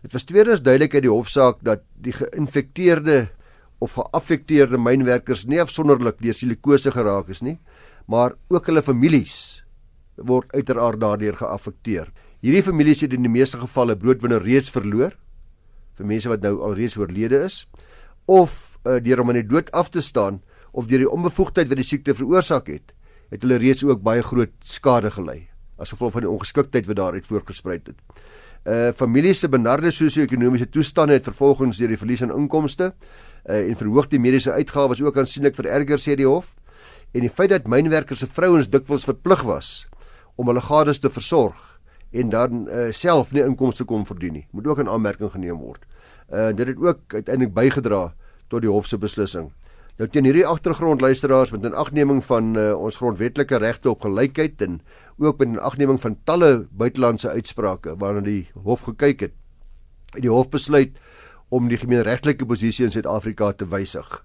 Dit 0.05 0.13
was 0.15 0.27
tweedens 0.29 0.63
duidelik 0.63 0.95
uit 0.95 1.07
die 1.07 1.13
hofsaak 1.13 1.63
dat 1.65 1.83
die 1.97 2.15
geïnfekteerde 2.15 3.29
of 3.83 3.97
geaffekteerde 3.99 4.79
mynwerkers 4.79 5.47
nie 5.51 5.61
afsonderlik 5.63 6.21
deur 6.23 6.37
silikose 6.37 6.93
geraak 6.95 7.31
is 7.33 7.43
nie, 7.43 7.59
maar 8.07 8.37
ook 8.53 8.69
hulle 8.71 8.83
families 8.85 9.65
word 10.17 10.53
uiteraard 10.55 11.01
daardeur 11.03 11.39
geaffekteer. 11.41 12.11
Hierdie 12.45 12.63
families 12.63 13.03
het 13.03 13.15
in 13.17 13.25
die 13.25 13.33
meeste 13.33 13.59
gevalle 13.63 13.97
broodwinner 13.97 14.45
reeds 14.45 14.71
verloor 14.71 15.17
vir 15.99 16.11
mense 16.11 16.31
wat 16.31 16.45
nou 16.45 16.59
alreeds 16.67 16.99
oorlede 16.99 17.45
is 17.47 17.65
of 18.31 18.77
uh, 18.85 18.99
deur 19.03 19.23
om 19.23 19.33
aan 19.33 19.41
die 19.41 19.49
dood 19.49 19.71
af 19.73 19.91
te 19.95 20.03
staan 20.03 20.43
of 20.73 20.91
deur 20.91 21.05
die 21.07 21.11
onbevoegdheid 21.11 21.71
wat 21.71 21.81
die 21.81 21.87
siekte 21.87 22.17
veroorsaak 22.19 22.69
het, 22.73 22.95
het 23.31 23.47
hulle 23.47 23.61
reeds 23.63 23.85
ook 23.87 24.03
baie 24.05 24.23
groot 24.27 24.55
skade 24.67 25.13
gely 25.15 25.45
as 25.77 25.91
gevolg 25.91 26.13
van 26.13 26.25
die 26.25 26.31
ongeskiktheid 26.31 26.87
wat 26.87 26.97
daaruit 26.97 27.27
voortgesprei 27.27 27.81
het. 27.81 27.95
Uh 28.65 28.93
families 28.97 29.43
se 29.43 29.49
benarde 29.49 29.91
sosio-ekonomiese 29.93 30.69
toestande 30.73 31.13
het 31.19 31.25
vervolgens 31.25 31.79
deur 31.79 31.93
die 31.93 32.01
verlies 32.01 32.23
aan 32.23 32.33
inkomste 32.33 32.93
uh 33.45 33.57
en 33.57 33.77
verhoogde 33.77 34.19
mediese 34.19 34.53
uitgawes 34.53 35.03
ook 35.03 35.19
aansienlik 35.19 35.55
vererger 35.55 36.01
sê 36.01 36.17
die 36.17 36.29
hof. 36.29 36.55
En 37.13 37.21
die 37.21 37.31
feit 37.31 37.51
dat 37.51 37.67
mynwerkers 37.69 38.25
se 38.25 38.27
vrouens 38.27 38.71
dikwels 38.71 39.05
verplig 39.05 39.43
was 39.43 39.87
om 40.35 40.49
hulle 40.49 40.63
gades 40.65 40.99
te 40.99 41.11
versorg 41.11 41.81
en 42.11 42.31
dan 42.31 42.69
uh 42.69 42.91
self 42.91 43.33
nie 43.33 43.43
inkomste 43.43 43.85
kon 43.85 44.07
verdien 44.07 44.33
nie, 44.33 44.47
moet 44.51 44.67
ook 44.67 44.79
in 44.79 44.89
aanmerking 44.89 45.31
geneem 45.31 45.59
word. 45.59 45.85
Uh 46.33 46.53
dit 46.57 46.67
het 46.67 46.79
ook 46.79 47.15
uiteindelik 47.15 47.55
bygedra 47.55 48.15
tot 48.49 48.63
die 48.63 48.71
hof 48.71 48.87
se 48.87 48.99
beslissing. 48.99 49.53
Nou 49.95 50.09
teen 50.11 50.27
hierdie 50.27 50.47
agtergrond 50.47 51.01
luisteraars 51.01 51.53
met 51.55 51.63
'n 51.63 51.75
agneming 51.79 52.25
van 52.25 52.57
uh, 52.59 52.75
ons 52.75 52.97
grondwetlike 52.97 53.57
regte 53.57 53.91
op 53.91 54.01
gelykheid 54.01 54.63
en 54.63 54.81
ook 55.19 55.39
met 55.39 55.49
'n 55.49 55.59
agneming 55.59 56.01
van 56.01 56.17
talle 56.25 56.67
buitelandse 56.71 57.29
uitsprake 57.29 57.97
waarna 57.97 58.21
die 58.21 58.49
hof 58.55 58.81
gekyk 58.81 59.21
het. 59.21 59.33
Die 60.19 60.31
hof 60.31 60.49
besluit 60.49 60.99
om 61.49 61.69
die 61.69 61.79
gemeenregtelike 61.79 62.47
posisie 62.47 62.85
in 62.85 62.91
Suid-Afrika 62.91 63.53
te 63.53 63.67
wysig. 63.67 64.25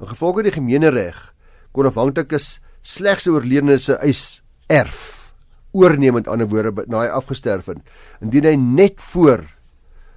In 0.00 0.08
gevolg 0.08 0.34
van 0.34 0.42
die 0.42 0.52
gemeenereg 0.52 1.34
kon 1.72 1.86
afhanklikes 1.86 2.60
slegs 2.80 3.26
oorledene 3.26 3.78
se 3.78 3.94
eis 3.94 4.42
erf 4.66 5.34
oorneem 5.70 6.14
met 6.14 6.28
ander 6.28 6.48
woorde 6.48 6.84
na 6.86 7.04
hy 7.04 7.12
afgesterf 7.12 7.66
het 7.66 7.78
indien 8.20 8.44
hy 8.44 8.56
net 8.56 9.00
voor 9.12 9.44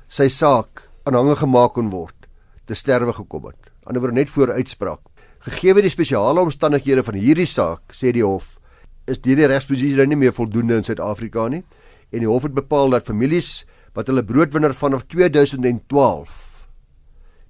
sy 0.08 0.30
saak 0.30 0.88
aanhange 1.04 1.36
gemaak 1.36 1.74
kon 1.74 1.90
word 1.90 2.30
te 2.66 2.74
sterwe 2.74 3.14
gekom 3.14 3.52
het 3.52 3.73
ander 3.86 4.02
woorde 4.02 4.16
net 4.16 4.30
voor 4.30 4.52
uitspraak. 4.52 5.00
Gegee 5.44 5.74
die 5.82 5.92
spesiale 5.92 6.40
omstandighede 6.40 7.04
van 7.04 7.18
hierdie 7.20 7.48
saak, 7.50 7.92
sê 7.92 8.14
die 8.16 8.24
hof, 8.24 8.58
is 9.08 9.20
hierdie 9.20 9.50
regsposisie 9.52 9.98
nou 10.00 10.08
nie 10.08 10.20
meer 10.20 10.34
voldoende 10.36 10.80
in 10.80 10.86
Suid-Afrika 10.88 11.50
nie 11.52 11.64
en 12.14 12.22
die 12.22 12.30
hof 12.30 12.46
het 12.46 12.54
bepaal 12.56 12.94
dat 12.94 13.08
families 13.08 13.66
wat 13.98 14.08
hulle 14.08 14.24
broodwinner 14.24 14.74
vanaf 14.78 15.08
2012 15.12 16.40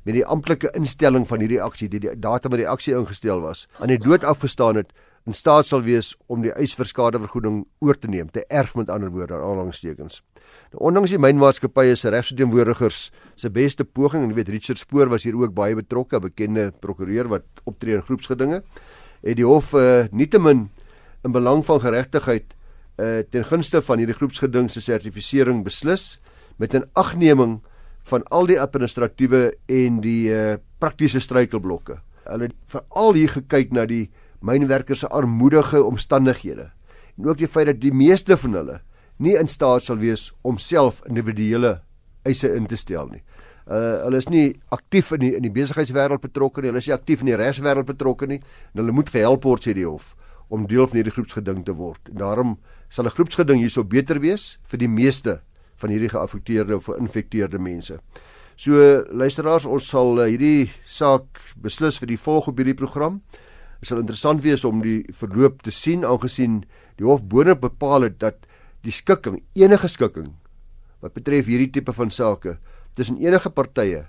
met 0.03 0.17
die 0.17 0.25
amptelike 0.25 0.71
instelling 0.75 1.27
van 1.27 1.43
hierdie 1.43 1.61
aksie, 1.63 1.87
die, 1.91 2.01
die 2.03 2.15
datum 2.19 2.51
wat 2.51 2.59
die 2.59 2.67
aksie 2.67 2.95
ingestel 2.97 3.43
was, 3.43 3.67
aan 3.79 3.91
die 3.93 3.99
dood 4.01 4.25
afgestaan 4.27 4.81
het 4.81 4.91
in 5.27 5.35
staat 5.37 5.69
sal 5.69 5.85
wees 5.85 6.11
om 6.27 6.43
die 6.43 6.51
eis 6.59 6.73
vir 6.75 6.89
skadevergoeding 6.89 7.61
oor 7.79 7.95
te 7.95 8.09
neem, 8.11 8.27
te 8.33 8.43
erf 8.51 8.75
met 8.75 8.91
ander 8.91 9.13
woorde, 9.13 9.37
aanhalingstekens. 9.39 10.19
Ondanks 10.73 11.11
die 11.13 11.19
mynmaatskappye 11.21 11.93
se 11.99 12.09
regsverteenwoordigers 12.09 13.11
se 13.37 13.49
beste 13.53 13.85
poging 13.85 14.23
en 14.23 14.31
jy 14.31 14.37
weet 14.39 14.49
Richard 14.49 14.81
Spoor 14.81 15.11
was 15.11 15.25
hier 15.27 15.35
ook 15.37 15.53
baie 15.53 15.75
betrokke, 15.75 16.17
'n 16.17 16.21
bekende 16.21 16.71
prokureur 16.81 17.27
wat 17.29 17.45
optree 17.65 17.95
in 17.95 18.01
groepsgedinge, 18.01 18.63
het 19.21 19.37
die 19.37 19.45
hof 19.45 19.73
uh, 19.73 20.05
nietemin 20.11 20.69
in 21.23 21.31
belang 21.31 21.63
van 21.65 21.79
geregtigheid 21.79 22.55
uh, 22.97 23.21
ten 23.29 23.45
gunste 23.45 23.81
van 23.81 23.97
hierdie 23.97 24.15
groepsgeding 24.17 24.69
se 24.71 24.81
sertifisering 24.81 25.63
beslis 25.63 26.19
met 26.57 26.73
'n 26.73 26.89
agneming 26.93 27.61
van 28.03 28.23
al 28.23 28.45
die 28.45 28.59
administratiewe 28.59 29.53
en 29.67 30.01
die 30.01 30.33
uh, 30.33 30.57
praktiese 30.79 31.19
struikelblokke. 31.19 32.01
Hulle 32.25 32.43
het 32.43 32.55
veral 32.65 33.13
hier 33.13 33.29
gekyk 33.29 33.71
na 33.71 33.85
die 33.85 34.09
mynwerkers 34.41 34.99
se 34.99 35.07
armoedige 35.07 35.83
omstandighede 35.83 36.71
en 37.17 37.27
ook 37.29 37.37
die 37.37 37.47
feit 37.47 37.65
dat 37.65 37.79
die 37.79 37.93
meeste 37.93 38.37
van 38.37 38.53
hulle 38.53 38.81
nie 39.17 39.35
in 39.39 39.47
staat 39.47 39.83
sal 39.83 39.97
wees 39.97 40.31
om 40.41 40.57
self 40.57 41.01
individuele 41.09 41.81
eise 42.25 42.55
in 42.55 42.67
te 42.67 42.77
stel 42.77 43.09
nie. 43.11 43.23
Uh 43.63 44.03
hulle 44.03 44.19
is 44.19 44.29
nie 44.29 44.53
aktief 44.75 45.13
in 45.15 45.23
die 45.23 45.31
in 45.37 45.45
die 45.45 45.53
besigheidswêreld 45.53 46.21
betrokke 46.21 46.61
nie. 46.61 46.71
Hulle 46.71 46.83
is 46.83 46.89
nie 46.89 46.97
aktief 46.97 47.21
in 47.23 47.31
die 47.31 47.39
regswêreld 47.39 47.87
betrokke 47.87 48.27
nie. 48.27 48.41
En 48.73 48.83
hulle 48.83 48.95
moet 48.95 49.09
gehelp 49.09 49.45
word 49.47 49.63
sê 49.67 49.73
die 49.73 49.87
hof 49.87 50.13
om 50.53 50.67
deel 50.67 50.85
van 50.87 50.99
hierdie 50.99 51.13
groepsgeding 51.15 51.63
te 51.65 51.73
word. 51.77 52.11
Daarom 52.11 52.57
sal 52.89 53.05
'n 53.05 53.15
groepsgeding 53.15 53.59
hierso 53.59 53.83
beter 53.83 54.19
wees 54.19 54.59
vir 54.67 54.79
die 54.79 54.87
meeste 54.87 55.41
van 55.77 55.89
hierdie 55.89 56.09
geaffekteerde 56.09 56.75
of 56.75 56.85
geïnfekteerde 56.85 57.59
mense. 57.59 57.99
So 58.55 59.03
luisteraars, 59.09 59.65
ons 59.65 59.87
sal 59.87 60.19
uh, 60.19 60.27
hierdie 60.29 60.69
saak 60.85 61.39
beslis 61.57 61.97
vir 61.97 62.07
die 62.07 62.17
volgende 62.17 62.61
hierdie 62.61 62.77
program. 62.77 63.21
Dit 63.79 63.89
sal 63.89 63.99
interessant 64.03 64.43
wees 64.43 64.63
om 64.65 64.81
die 64.81 65.03
verloop 65.11 65.63
te 65.65 65.71
sien 65.71 66.05
aangesien 66.05 66.63
die 66.97 67.05
hof 67.05 67.23
boonop 67.23 67.61
bepaal 67.61 68.03
het 68.03 68.19
dat 68.19 68.45
die 68.83 68.91
skikking, 68.91 69.41
enige 69.55 69.87
skikking 69.87 70.33
wat 71.03 71.13
betref 71.13 71.47
hierdie 71.47 71.71
tipe 71.71 71.93
van 71.93 72.11
sake 72.11 72.57
tussen 72.95 73.19
enige 73.19 73.49
partye 73.49 74.05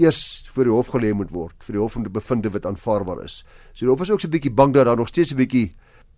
eers 0.00 0.46
voor 0.54 0.68
die 0.68 0.72
hof 0.72 0.90
gelê 0.94 1.12
moet 1.16 1.32
word 1.34 1.56
vir 1.66 1.76
die 1.76 1.82
hof 1.82 1.96
om 1.96 2.04
te 2.06 2.12
bevind 2.12 2.46
wat 2.54 2.66
aanvaarbaar 2.66 3.24
is. 3.24 3.42
So 3.74 3.84
die 3.84 3.92
hof 3.92 4.00
is 4.00 4.10
ook 4.10 4.20
so 4.20 4.28
'n 4.28 4.32
bietjie 4.32 4.54
bang 4.54 4.72
dat 4.72 4.86
daar 4.86 4.96
nog 4.96 5.08
steeds 5.08 5.32
'n 5.32 5.36
bietjie 5.36 5.74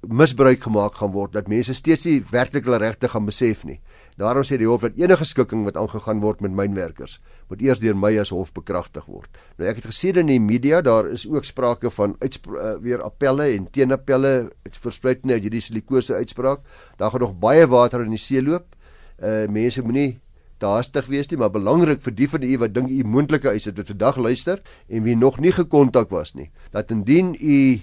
misbruik 0.09 0.65
gemaak 0.65 0.97
gaan 0.99 1.13
word 1.15 1.33
dat 1.37 1.49
mense 1.49 1.75
steeds 1.75 2.07
nie 2.09 2.23
werklik 2.31 2.67
hulle 2.67 2.81
regte 2.83 3.09
gaan 3.09 3.27
besef 3.27 3.63
nie. 3.65 3.79
Daarom 4.19 4.43
sê 4.45 4.59
die 4.59 4.67
hof 4.67 4.83
dat 4.83 4.99
enige 4.99 5.25
skikking 5.25 5.63
wat 5.65 5.77
aangegaan 5.79 6.21
word 6.21 6.43
met 6.43 6.53
mynwerkers 6.53 7.21
moet 7.49 7.63
eers 7.63 7.81
deur 7.81 7.95
my 7.97 8.11
as 8.19 8.33
hof 8.35 8.51
bekragtig 8.53 9.07
word. 9.07 9.31
Nou 9.59 9.69
ek 9.71 9.79
het 9.81 9.87
gesien 9.93 10.19
in 10.25 10.33
die 10.33 10.41
media 10.43 10.83
daar 10.83 11.07
is 11.13 11.27
ook 11.29 11.47
sprake 11.47 11.91
van 11.91 12.17
uh, 12.19 12.75
weer 12.83 13.03
appelle 13.03 13.53
en 13.55 13.71
teenappelle 13.71 14.51
versprei 14.83 15.19
net 15.23 15.43
hierdie 15.43 15.63
silikose 15.63 16.15
uitspraak. 16.15 16.67
Daar 16.99 17.11
gaan 17.11 17.21
nog 17.21 17.39
baie 17.39 17.67
water 17.67 18.03
in 18.03 18.11
die 18.11 18.21
see 18.21 18.43
loop. 18.43 18.75
Uh 19.23 19.47
mense 19.49 19.83
moenie 19.83 20.21
haastig 20.63 21.09
wees 21.11 21.29
nie, 21.31 21.39
maar 21.41 21.51
belangrik 21.51 22.01
vir 22.05 22.15
die 22.15 22.29
van 22.31 22.45
u 22.47 22.53
wat 22.63 22.75
dink 22.75 22.91
u 22.91 23.03
moontlike 23.05 23.51
eis 23.51 23.67
het 23.67 23.79
wat 23.81 23.91
vandag 23.91 24.19
luister 24.23 24.63
en 24.89 25.03
wie 25.03 25.17
nog 25.19 25.41
nie 25.43 25.53
gekontak 25.53 26.11
was 26.15 26.35
nie, 26.39 26.51
dat 26.71 26.91
indien 26.91 27.35
u 27.35 27.83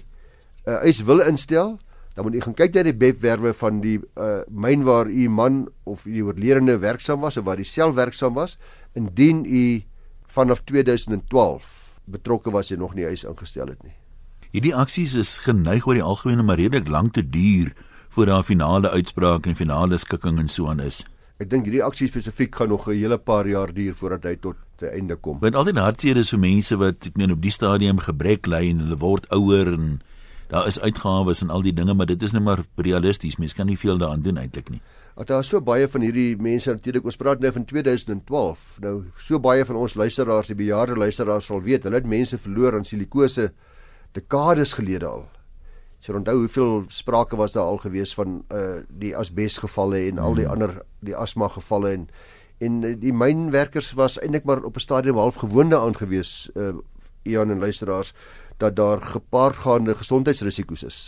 uh, 0.66 0.84
eis 0.84 1.02
wil 1.04 1.20
instel 1.20 1.78
dan 2.20 2.28
moet 2.28 2.36
u 2.36 2.44
gaan 2.44 2.54
kyk 2.54 2.74
na 2.76 2.82
die 2.84 2.98
webwerwe 3.00 3.50
van 3.56 3.78
die 3.80 3.96
uh 4.20 4.42
myn 4.52 4.82
waar 4.84 5.08
u 5.08 5.28
man 5.32 5.62
of 5.88 6.02
die 6.04 6.20
oorledene 6.20 6.74
werksaam 6.78 7.22
was 7.24 7.38
of 7.40 7.46
waar 7.46 7.56
hy 7.56 7.64
self 7.64 7.94
werksaam 7.96 8.34
was 8.36 8.58
indien 8.92 9.46
u 9.48 9.80
vanaf 10.28 10.60
2012 10.68 11.70
betrokke 12.04 12.52
was 12.52 12.70
en 12.70 12.84
nog 12.84 12.92
nie 12.94 13.06
huis 13.08 13.24
ingestel 13.24 13.72
het 13.72 13.80
nie. 13.86 13.94
Hierdie 14.52 14.74
aksies 14.76 15.14
is 15.16 15.38
geneig 15.46 15.86
oor 15.88 15.96
die 15.96 16.04
algemeen 16.04 16.44
om 16.44 16.52
redelik 16.52 16.92
lank 16.92 17.14
te 17.16 17.24
duur 17.24 17.72
voor 18.12 18.26
daar 18.26 18.44
finale 18.44 18.90
uitspraak 18.90 19.48
en 19.48 19.56
finale 19.56 19.96
skikking 19.96 20.38
en 20.44 20.52
so 20.52 20.68
aan 20.68 20.84
is. 20.84 21.00
Ek 21.40 21.48
dink 21.48 21.64
hierdie 21.64 21.84
aksie 21.86 22.10
spesifiek 22.10 22.52
gaan 22.52 22.68
nog 22.68 22.84
'n 22.88 23.00
hele 23.00 23.16
paar 23.16 23.48
jaar 23.48 23.72
duur 23.72 23.94
voordat 23.94 24.24
hy 24.24 24.36
tot 24.36 24.56
'n 24.82 24.92
einde 24.92 25.16
kom. 25.16 25.38
Want 25.40 25.54
altyd 25.54 25.78
hartseer 25.78 26.16
is 26.16 26.30
vir 26.30 26.38
mense 26.38 26.76
wat 26.76 27.06
ek 27.06 27.16
meen 27.16 27.32
op 27.32 27.40
die 27.40 27.50
stadium 27.50 27.98
gebrek 27.98 28.46
ly 28.46 28.68
en 28.68 28.78
hulle 28.84 28.98
word 28.98 29.24
ouer 29.30 29.72
en 29.72 30.02
daar 30.50 30.66
is 30.66 30.80
uitgawes 30.80 31.42
en 31.44 31.50
al 31.50 31.62
die 31.62 31.74
dinge, 31.74 31.94
maar 31.94 32.08
dit 32.10 32.22
is 32.22 32.32
net 32.34 32.42
maar 32.42 32.64
realisties. 32.74 33.38
Mense 33.38 33.54
kan 33.54 33.66
nie 33.70 33.78
veel 33.78 33.98
daaraan 33.98 34.22
doen 34.22 34.38
eintlik 34.42 34.70
nie. 34.70 34.80
Want 35.14 35.28
daar 35.28 35.44
is 35.44 35.50
so 35.52 35.60
baie 35.62 35.88
van 35.88 36.02
hierdie 36.02 36.36
mense 36.42 36.70
natuurlik. 36.70 37.04
Ons 37.06 37.18
praat 37.20 37.42
nou 37.42 37.52
van 37.52 37.64
2012. 37.64 38.78
Nou 38.82 38.94
so 39.18 39.38
baie 39.38 39.64
van 39.64 39.78
ons 39.78 39.94
luisteraars, 39.94 40.50
die 40.50 40.58
bejaarde 40.58 40.96
luisteraars 40.98 41.50
sal 41.50 41.62
weet, 41.62 41.86
hulle 41.86 42.00
het 42.00 42.08
mense 42.08 42.38
verloor 42.38 42.78
aan 42.78 42.88
silikose 42.88 43.50
dekades 44.16 44.74
gelede 44.78 45.06
al. 45.06 45.28
Jy 46.00 46.14
onthou 46.16 46.38
hoeveel 46.38 46.84
sprake 46.88 47.36
was 47.36 47.52
daar 47.52 47.68
al 47.68 47.78
gewees 47.82 48.14
van 48.16 48.40
uh 48.48 48.80
die 48.88 49.12
asbesgevalle 49.16 50.00
en 50.08 50.18
al 50.18 50.34
die 50.34 50.46
hmm. 50.46 50.52
ander 50.52 50.82
die 51.04 51.16
asma 51.16 51.50
gevalle 51.52 51.92
en 51.92 52.08
en 52.60 52.82
uh, 52.84 52.94
die 52.96 53.12
mynwerkers 53.12 53.92
was 53.96 54.18
eintlik 54.20 54.48
maar 54.48 54.64
op 54.64 54.76
'n 54.76 54.86
stadium 54.86 55.20
half 55.20 55.34
gewoonde 55.44 55.78
aangewees 55.78 56.50
uh 56.56 56.72
Ian 57.22 57.50
en 57.50 57.60
luisteraars 57.60 58.14
dat 58.60 58.76
daar 58.76 59.02
gepaardgaande 59.02 59.96
gesondheidsrisiko's 59.98 60.84
is 60.86 61.00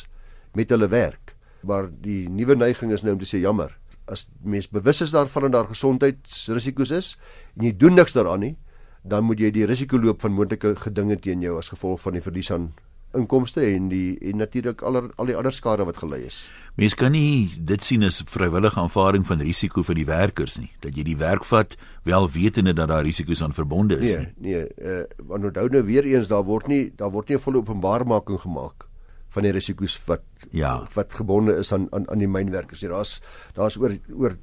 met 0.57 0.71
hulle 0.73 0.89
werk. 0.89 1.37
Maar 1.63 1.89
die 2.03 2.29
nuwe 2.29 2.57
neiging 2.59 2.93
is 2.93 3.05
nou 3.07 3.15
om 3.15 3.21
te 3.23 3.29
sê 3.29 3.41
jammer, 3.43 3.71
as 4.11 4.27
mens 4.43 4.69
bewus 4.69 5.01
is 5.05 5.13
daarvan 5.15 5.49
en 5.49 5.55
daar 5.55 5.71
gesondheidsrisiko's 5.71 6.91
is 6.91 7.17
en 7.57 7.69
jy 7.69 7.77
doen 7.77 7.95
niks 7.95 8.17
daaraan 8.17 8.43
nie, 8.43 8.57
dan 9.03 9.27
moet 9.27 9.41
jy 9.41 9.51
die 9.55 9.67
risiko 9.67 9.99
loop 9.99 10.23
van 10.23 10.35
moontlike 10.35 10.75
gedinge 10.85 11.19
teen 11.23 11.43
jou 11.43 11.59
as 11.59 11.71
gevolg 11.73 12.01
van 12.03 12.19
die 12.19 12.25
verlies 12.25 12.51
aan 12.55 12.73
inkomste 13.19 13.63
en 13.75 13.89
die 13.91 14.17
en 14.31 14.41
natuurlik 14.41 14.83
al 14.87 14.99
al 15.03 15.29
die 15.29 15.37
ander 15.37 15.53
skade 15.53 15.85
wat 15.89 15.99
gelei 16.01 16.23
is. 16.27 16.43
Mens 16.81 16.95
kan 16.99 17.13
nie 17.13 17.51
dit 17.59 17.85
sien 17.85 18.05
as 18.07 18.23
vrywillige 18.33 18.81
aanvaarding 18.81 19.27
van 19.29 19.43
risiko 19.45 19.85
vir 19.87 19.99
die 19.99 20.07
werkers 20.09 20.59
nie. 20.61 20.71
Dat 20.85 20.97
jy 20.97 21.05
die 21.11 21.19
werk 21.21 21.45
vat 21.49 21.77
wel 22.09 22.29
wetende 22.33 22.75
dat 22.79 22.89
daar 22.89 23.05
risiko's 23.05 23.43
aan 23.45 23.57
verbonde 23.57 23.99
is 24.01 24.17
nee, 24.17 24.25
nie. 24.25 24.55
Nee, 24.55 24.63
nee, 24.63 25.03
uh 25.03 25.29
want 25.33 25.51
onthou 25.51 25.69
nou 25.73 25.83
weer 25.89 26.09
eens 26.09 26.31
daar 26.33 26.45
word 26.49 26.71
nie 26.73 26.85
daar 26.97 27.13
word 27.13 27.29
nie 27.29 27.37
'n 27.37 27.45
volle 27.45 27.59
openbaarmaking 27.59 28.41
gemaak 28.41 28.89
van 29.29 29.43
die 29.43 29.53
risiko's 29.53 30.01
wat 30.07 30.23
ja, 30.51 30.87
wat 30.95 31.15
gebonde 31.15 31.57
is 31.57 31.73
aan 31.73 31.89
aan 31.91 32.09
aan 32.11 32.19
die 32.19 32.29
mynwerkers. 32.29 32.81
Daar's 32.81 33.21
daar's 33.55 33.77
oor 33.77 33.97
oor 34.15 34.37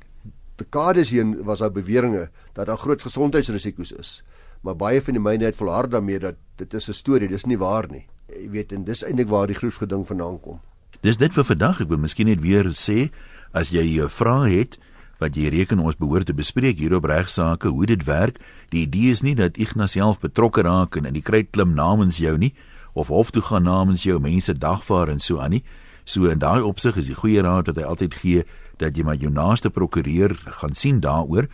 dekades 0.55 1.10
heen 1.10 1.43
was 1.43 1.60
daar 1.60 1.71
beweringe 1.71 2.29
dat 2.53 2.65
daar 2.65 2.77
groot 2.77 3.01
gesondheidsrisiko's 3.01 3.91
is. 3.91 4.23
Maar 4.62 4.75
baie 4.75 5.01
van 5.01 5.13
die 5.13 5.23
myne 5.23 5.45
het 5.45 5.55
volhard 5.55 5.91
daarmee 5.91 6.19
dat 6.19 6.36
dit 6.55 6.73
is 6.73 6.89
'n 6.89 6.93
storie, 6.93 7.27
dis 7.27 7.45
nie 7.45 7.58
waar 7.58 7.88
nie 7.89 8.05
jy 8.34 8.50
weet 8.50 8.72
en 8.72 8.84
dis 8.84 9.04
eintlik 9.04 9.30
waar 9.30 9.48
die 9.48 9.58
groepsgeding 9.58 10.06
vandaan 10.08 10.39
kom. 10.39 10.60
Dis 11.02 11.18
dit 11.18 11.34
vir 11.34 11.46
vandag. 11.48 11.82
Ek 11.82 11.89
wil 11.89 12.02
miskien 12.02 12.28
net 12.28 12.42
weer 12.44 12.72
sê 12.76 13.10
as 13.54 13.70
jy 13.70 14.02
'n 14.02 14.10
vraag 14.10 14.50
het 14.50 14.78
wat 15.20 15.36
jy 15.36 15.50
reken 15.50 15.80
ons 15.80 15.98
behoort 16.00 16.26
te 16.26 16.34
bespreek 16.34 16.80
hier 16.80 16.96
op 16.96 17.04
regsaake, 17.04 17.68
hoe 17.68 17.86
dit 17.86 18.04
werk. 18.06 18.39
Die 18.70 18.88
idee 18.88 19.12
is 19.12 19.22
nie 19.22 19.36
dat 19.36 19.58
Ignas 19.58 19.92
self 19.92 20.20
betrokke 20.20 20.62
raak 20.62 20.96
en 20.96 21.06
in 21.06 21.13
die 21.13 21.22
kruit 21.22 21.52
klim 21.52 21.74
namens 21.76 22.18
jou 22.18 22.38
nie 22.38 22.54
of 22.94 23.08
hof 23.08 23.32
toe 23.32 23.42
gaan 23.42 23.63
namens 23.63 24.04
jou 24.04 24.20
mense 24.20 24.54
dagvaar 24.54 25.10
en 25.10 25.20
so 25.20 25.39
aan 25.39 25.52
nie. 25.52 25.63
So 26.06 26.26
in 26.26 26.39
daai 26.39 26.62
opsig 26.62 26.98
is 26.98 27.06
die 27.06 27.15
goeie 27.15 27.42
raad 27.42 27.68
wat 27.68 27.78
hy 27.78 27.84
altyd 27.84 28.13
gee 28.13 28.44
dat 28.78 28.98
jy 28.98 29.04
maar 29.04 29.20
jou 29.20 29.32
naaste 29.32 29.70
prokureur 29.70 30.34
gaan 30.62 30.74
sien 30.74 31.00
daaroor. 31.00 31.48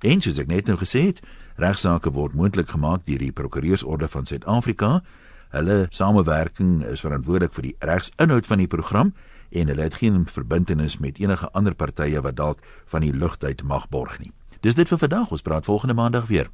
En 0.05 0.21
soos 0.21 0.37
ek 0.37 0.47
net 0.47 0.67
nou 0.69 0.77
gesê 0.77 1.09
het, 1.09 1.21
regsaake 1.57 2.11
word 2.13 2.33
moontlik 2.37 2.69
gemaak 2.69 3.05
deur 3.05 3.19
die 3.19 3.31
Prokureursorde 3.31 4.07
van 4.07 4.25
Suid-Afrika. 4.25 5.01
Hulle 5.55 5.87
samewerking 5.89 6.83
is 6.85 7.01
verantwoordelik 7.01 7.53
vir 7.53 7.69
die 7.69 7.75
regsinhoud 7.79 8.45
van 8.45 8.61
die 8.61 8.67
program 8.67 9.13
en 9.55 9.71
hulle 9.71 9.81
het 9.81 10.01
geen 10.01 10.25
verbintenis 10.27 10.97
met 10.99 11.17
enige 11.21 11.49
ander 11.53 11.73
partye 11.73 12.21
wat 12.21 12.35
dalk 12.35 12.61
van 12.91 13.01
die 13.01 13.13
lugtyd 13.13 13.63
mag 13.63 13.89
borg 13.89 14.19
nie. 14.19 14.31
Dis 14.61 14.75
dit 14.75 14.89
vir 14.89 14.97
vandag. 14.97 15.31
Ons 15.31 15.41
praat 15.41 15.65
volgende 15.65 15.93
maandag 15.93 16.27
weer. 16.27 16.49